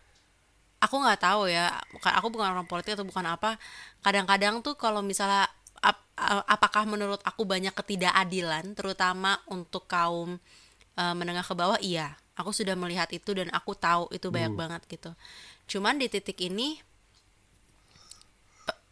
[0.84, 1.72] aku nggak tahu ya
[2.04, 3.56] aku bukan orang politik atau bukan apa
[4.04, 5.48] kadang-kadang tuh kalau misalnya
[5.80, 6.12] ap-
[6.44, 10.44] apakah menurut aku banyak ketidakadilan terutama untuk kaum
[10.98, 12.18] uh, menengah ke bawah iya.
[12.34, 15.14] Aku sudah melihat itu dan aku tahu itu banyak banget gitu.
[15.70, 16.82] Cuman di titik ini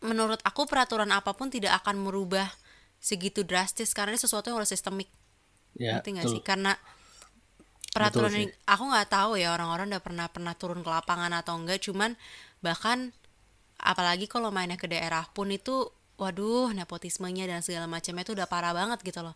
[0.02, 2.50] menurut aku peraturan apa pun tidak akan merubah
[3.02, 5.10] segitu drastis karena ini sesuatu yang udah sistemik.
[5.74, 6.42] Ya ngerti nggak sih?
[6.46, 6.78] Karena
[7.92, 11.60] peraturan Betul ini aku nggak tahu ya orang-orang udah pernah pernah turun ke lapangan atau
[11.60, 12.16] enggak cuman
[12.64, 13.12] bahkan
[13.78, 18.72] apalagi kalau mainnya ke daerah pun itu waduh nepotismenya dan segala macamnya itu udah parah
[18.72, 19.36] banget gitu loh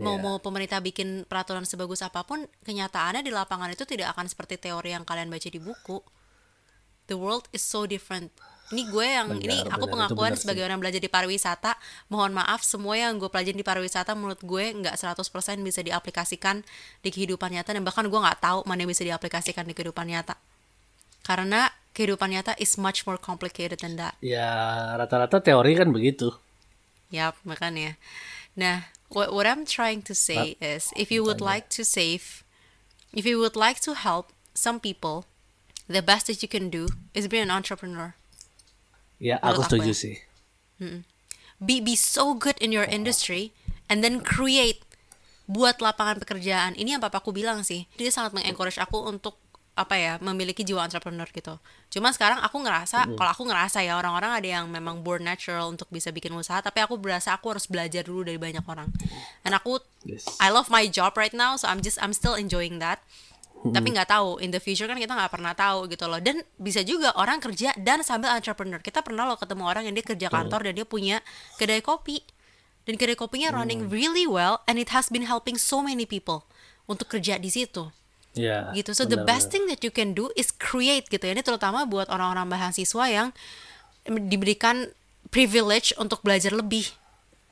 [0.00, 0.24] mau Iya.
[0.24, 4.90] mau pemerintah bikin peraturan sebagus apa pun kenyataannya di lapangan itu tidak akan seperti teori
[4.90, 6.00] yang kalian baca di buku.
[7.06, 8.30] The world is so different.
[8.70, 10.46] Ini gue yang Benar, ini aku benar, pengakuan sih.
[10.46, 11.74] sebagai orang belajar di pariwisata.
[12.06, 15.18] Mohon maaf semua yang gue pelajari di pariwisata menurut gue nggak 100%
[15.58, 16.62] bisa diaplikasikan
[17.02, 20.38] di kehidupan nyata dan bahkan gue nggak tahu mana yang bisa diaplikasikan di kehidupan nyata.
[21.26, 24.14] Karena kehidupan nyata is much more complicated than that.
[24.22, 24.46] Ya
[24.94, 26.30] rata-rata teori kan begitu.
[27.10, 27.98] Yap, makanya.
[28.54, 32.42] Nah, what, what I'm trying to say is, if you would like to save,
[33.12, 35.26] if you would like to help some people,
[35.90, 38.14] the best that you can do is be an entrepreneur.
[39.20, 40.00] ya Menurut aku aku setuju ya.
[40.00, 40.16] sih
[41.60, 43.52] Be be so good in your industry
[43.92, 44.80] and then create
[45.44, 46.72] buat lapangan pekerjaan.
[46.72, 47.84] Ini yang papaku bilang sih.
[48.00, 49.36] Dia sangat mengencourage aku untuk
[49.78, 51.56] apa ya memiliki jiwa entrepreneur gitu.
[51.88, 55.88] Cuma sekarang aku ngerasa kalau aku ngerasa ya orang-orang ada yang memang born natural untuk
[55.88, 58.90] bisa bikin usaha, tapi aku berasa aku harus belajar dulu dari banyak orang.
[59.40, 60.24] Dan aku Yes.
[60.40, 63.04] I love my job right now, so I'm just I'm still enjoying that.
[63.60, 66.16] Tapi nggak tahu in the future kan kita nggak pernah tahu gitu loh.
[66.16, 68.80] Dan bisa juga orang kerja dan sambil entrepreneur.
[68.80, 71.20] Kita pernah loh ketemu orang yang dia kerja kantor dan dia punya
[71.60, 72.24] kedai kopi.
[72.88, 76.48] Dan kedai kopinya running really well and it has been helping so many people
[76.88, 77.92] untuk kerja di situ
[78.32, 78.94] ya gitu.
[78.94, 81.32] So the benar, best thing that you can do is create gitu ya.
[81.34, 83.28] Ini terutama buat orang-orang mahasiswa yang
[84.06, 84.90] diberikan
[85.28, 86.90] privilege untuk belajar lebih.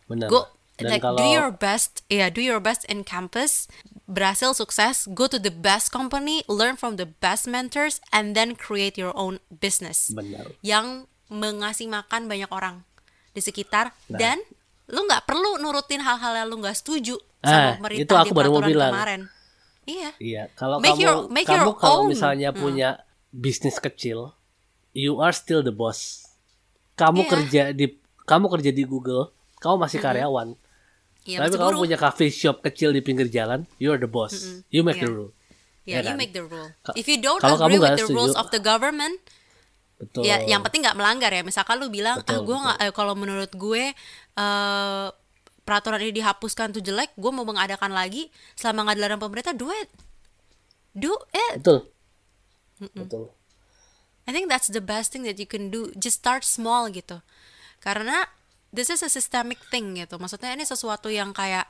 [0.07, 0.41] benar Go
[0.79, 3.67] dan like kalau do your best, ya do your best in campus,
[4.07, 8.95] berhasil sukses, go to the best company, learn from the best mentors, and then create
[8.95, 12.87] your own business benar yang mengasih makan banyak orang
[13.35, 14.17] di sekitar Nah.
[14.17, 14.39] dan
[14.89, 18.39] lu nggak perlu nurutin hal-hal yang lu nggak setuju Ah, sama itu pemerintah aku di
[18.39, 18.91] baru mau bilang.
[18.95, 19.21] kemarin.
[19.89, 20.11] Iya.
[20.19, 22.13] Iya, kalau Make kamu your- make kamu your kalau own.
[22.13, 22.61] misalnya Hmm.
[22.61, 22.89] punya
[23.31, 24.37] bisnis kecil,
[24.93, 26.29] you are still the boss.
[26.95, 27.31] Kamu Iya.
[27.31, 27.87] kerja di
[28.23, 30.53] kamu kerja di Google, kamu masih karyawan.
[31.25, 31.81] Iya, Tapi kamu buruh.
[31.83, 34.61] punya coffee shop kecil di pinggir jalan, you are the boss.
[34.69, 35.17] You make the Iya.
[35.17, 35.33] rule.
[35.83, 36.17] Yeah, ya you kan?
[36.17, 36.69] make the rule.
[36.95, 39.17] If you don't kalau kamu agree with the rules setuju- of the government,
[39.97, 40.23] Betul.
[40.23, 41.41] ya yang penting nggak melanggar ya.
[41.41, 43.97] Misalkan lu bilang, ah Betul, gue nggak, eh, kalau menurut gue
[44.37, 45.07] eh,
[45.69, 49.93] peraturan ini dihapuskan tuh jelek, gue mau mengadakan lagi selama nggak dilarang pemerintah, do it,
[50.97, 51.61] do it.
[51.61, 51.93] Betul.
[52.97, 53.29] Betul.
[54.25, 55.93] I think that's the best thing that you can do.
[55.93, 57.21] Just start small gitu.
[57.85, 58.25] Karena
[58.73, 60.17] this is a systemic thing gitu.
[60.17, 61.69] Maksudnya ini sesuatu yang kayak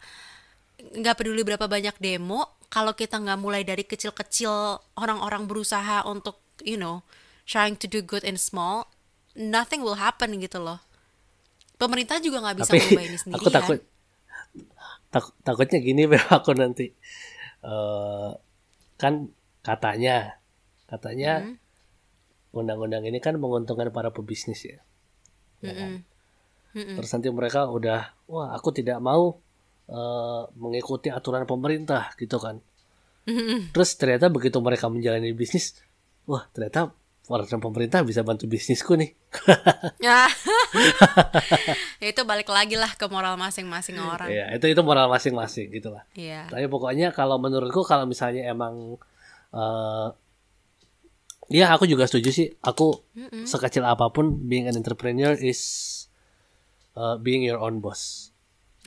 [0.78, 6.78] nggak peduli berapa banyak demo, kalau kita nggak mulai dari kecil-kecil orang-orang berusaha untuk you
[6.78, 7.02] know
[7.50, 8.86] trying to do good in small,
[9.34, 10.78] nothing will happen gitu loh.
[11.78, 13.38] Pemerintah juga nggak bisa Tapi mengubah ini sendirian.
[13.40, 13.78] aku takut
[15.08, 16.90] tak- takutnya gini Bel, aku nanti
[17.58, 18.30] eh
[18.94, 19.14] kan
[19.62, 20.38] katanya
[20.84, 21.56] katanya Hmm.
[22.50, 24.78] undang-undang ini kan menguntungkan para pebisnis ya.
[25.60, 25.90] Ya kan?
[26.72, 29.38] Terus nanti mereka udah wah aku tidak mau
[29.86, 32.58] eh, mengikuti aturan pemerintah gitu kan.
[33.70, 35.76] Terus ternyata begitu mereka menjalani bisnis,
[36.24, 36.90] wah ternyata
[37.28, 39.12] peraturan pemerintah bisa bantu bisnisku nih.
[40.00, 40.24] Ya.
[42.02, 44.32] ya itu balik lagi lah ke moral masing-masing orang.
[44.32, 46.08] ya itu itu moral masing-masing gitu lah.
[46.16, 46.48] Iya.
[46.48, 48.96] Tapi pokoknya kalau menurutku kalau misalnya emang
[49.52, 50.08] eh
[51.52, 52.48] ya aku juga setuju sih.
[52.64, 53.04] Aku
[53.44, 55.60] sekecil apa pun being an entrepreneur is
[56.96, 58.32] uh, being your own boss.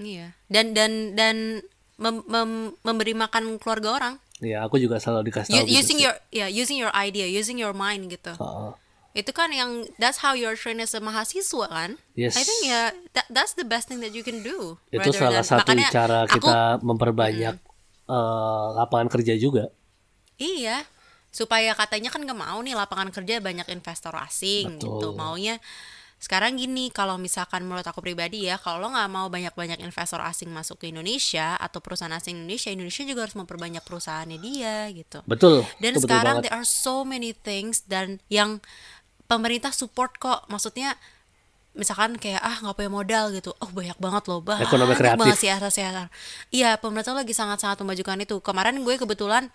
[0.02, 0.34] Iya.
[0.50, 1.62] Dan dan dan
[2.02, 4.16] mem- mem- memberi makan keluarga orang.
[4.42, 6.06] Ya, aku juga selalu dikasih tahu gitu using sih.
[6.10, 8.34] your ya using your idea, using your mind gitu.
[8.34, 8.72] Heeh.
[9.12, 12.02] Itu kan yang that's how you're trained as a mahasiswa kan?
[12.18, 12.34] Yes.
[12.34, 12.82] I think ya
[13.14, 14.82] that, that's the best thing that you can do.
[14.90, 17.56] itu salah than- satu cara aku- kita memperbanyak
[18.08, 19.70] eh, lapangan kerja juga.
[20.36, 20.84] Iya.
[21.30, 24.90] Supaya katanya kan nggak mau nih lapangan kerja banyak investor asing Betul.
[24.90, 25.08] gitu.
[25.14, 25.62] Maunya
[26.22, 30.54] sekarang gini kalau misalkan menurut aku pribadi ya kalau lo nggak mau banyak-banyak investor asing
[30.54, 35.66] masuk ke Indonesia atau perusahaan asing Indonesia Indonesia juga harus memperbanyak perusahaannya dia gitu Betul.
[35.82, 36.54] dan betul sekarang banget.
[36.54, 38.62] there are so many things dan yang
[39.26, 40.94] pemerintah support kok maksudnya
[41.72, 45.20] misalkan kayak ah nggak punya modal gitu oh banyak banget loh banyak Ekonomi kreatif.
[45.24, 46.08] banget CSR CSR
[46.52, 49.48] iya pemerintah lagi sangat sangat memajukan itu kemarin gue kebetulan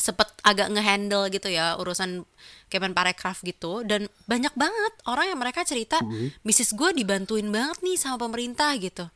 [0.00, 2.24] sempet agak ngehandle gitu ya urusan
[2.72, 3.84] Kemenparekraf gitu.
[3.84, 6.00] Dan banyak banget orang yang mereka cerita
[6.40, 9.10] bisnis gue dibantuin banget nih sama pemerintah gitu.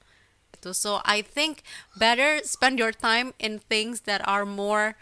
[0.52, 0.70] Gitu.
[0.76, 1.64] So I think
[1.96, 4.98] better spend your time in things that are more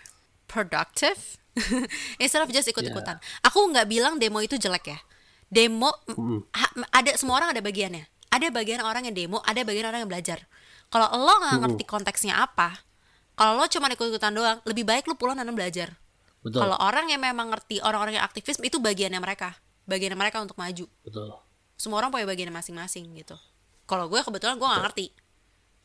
[0.47, 1.41] productive
[2.23, 3.17] instead of just ikut-ikutan.
[3.43, 4.99] Aku nggak bilang demo itu jelek ya.
[5.49, 5.93] Demo
[6.53, 8.05] ha- ada semua orang ada bagiannya.
[8.33, 10.45] Ada bagian orang yang demo ada bagian orang yang belajar.
[10.93, 12.85] Kalau lo nggak ngerti konteksnya apa
[13.33, 15.97] kalau lo cuma ikut-ikutan doang lebih baik lo pulang dan belajar.
[16.43, 19.55] Kalau orang yang memang ngerti orang-orang yang aktivis itu bagiannya mereka.
[19.87, 20.87] Bagiannya mereka untuk maju.
[21.07, 21.31] Betul.
[21.79, 23.35] semua orang punya bagiannya masing-masing gitu.
[23.91, 25.07] Kalau gue kebetulan gue nggak ngerti.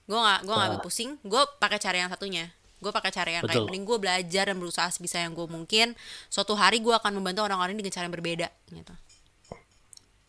[0.05, 1.17] Gue nggak gue nggak pusing.
[1.25, 2.53] Gue pakai cara yang satunya.
[2.77, 5.97] Gue pakai cara yang kayak mending gue belajar dan berusaha sebisa yang gue mungkin.
[6.29, 8.93] Suatu hari gue akan membantu orang-orang dengan cara yang berbeda gitu.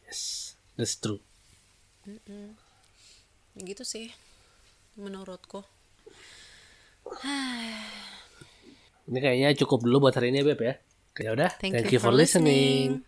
[0.09, 0.57] Yes.
[0.81, 1.21] That's true.
[3.59, 4.15] gitu sih
[4.95, 5.67] menurutku
[9.09, 10.75] Ini kayaknya cukup dulu buat hari ini ya Beb ya.
[11.19, 13.03] Ya udah, Thank thank, you you for for listening.
[13.03, 13.08] listening.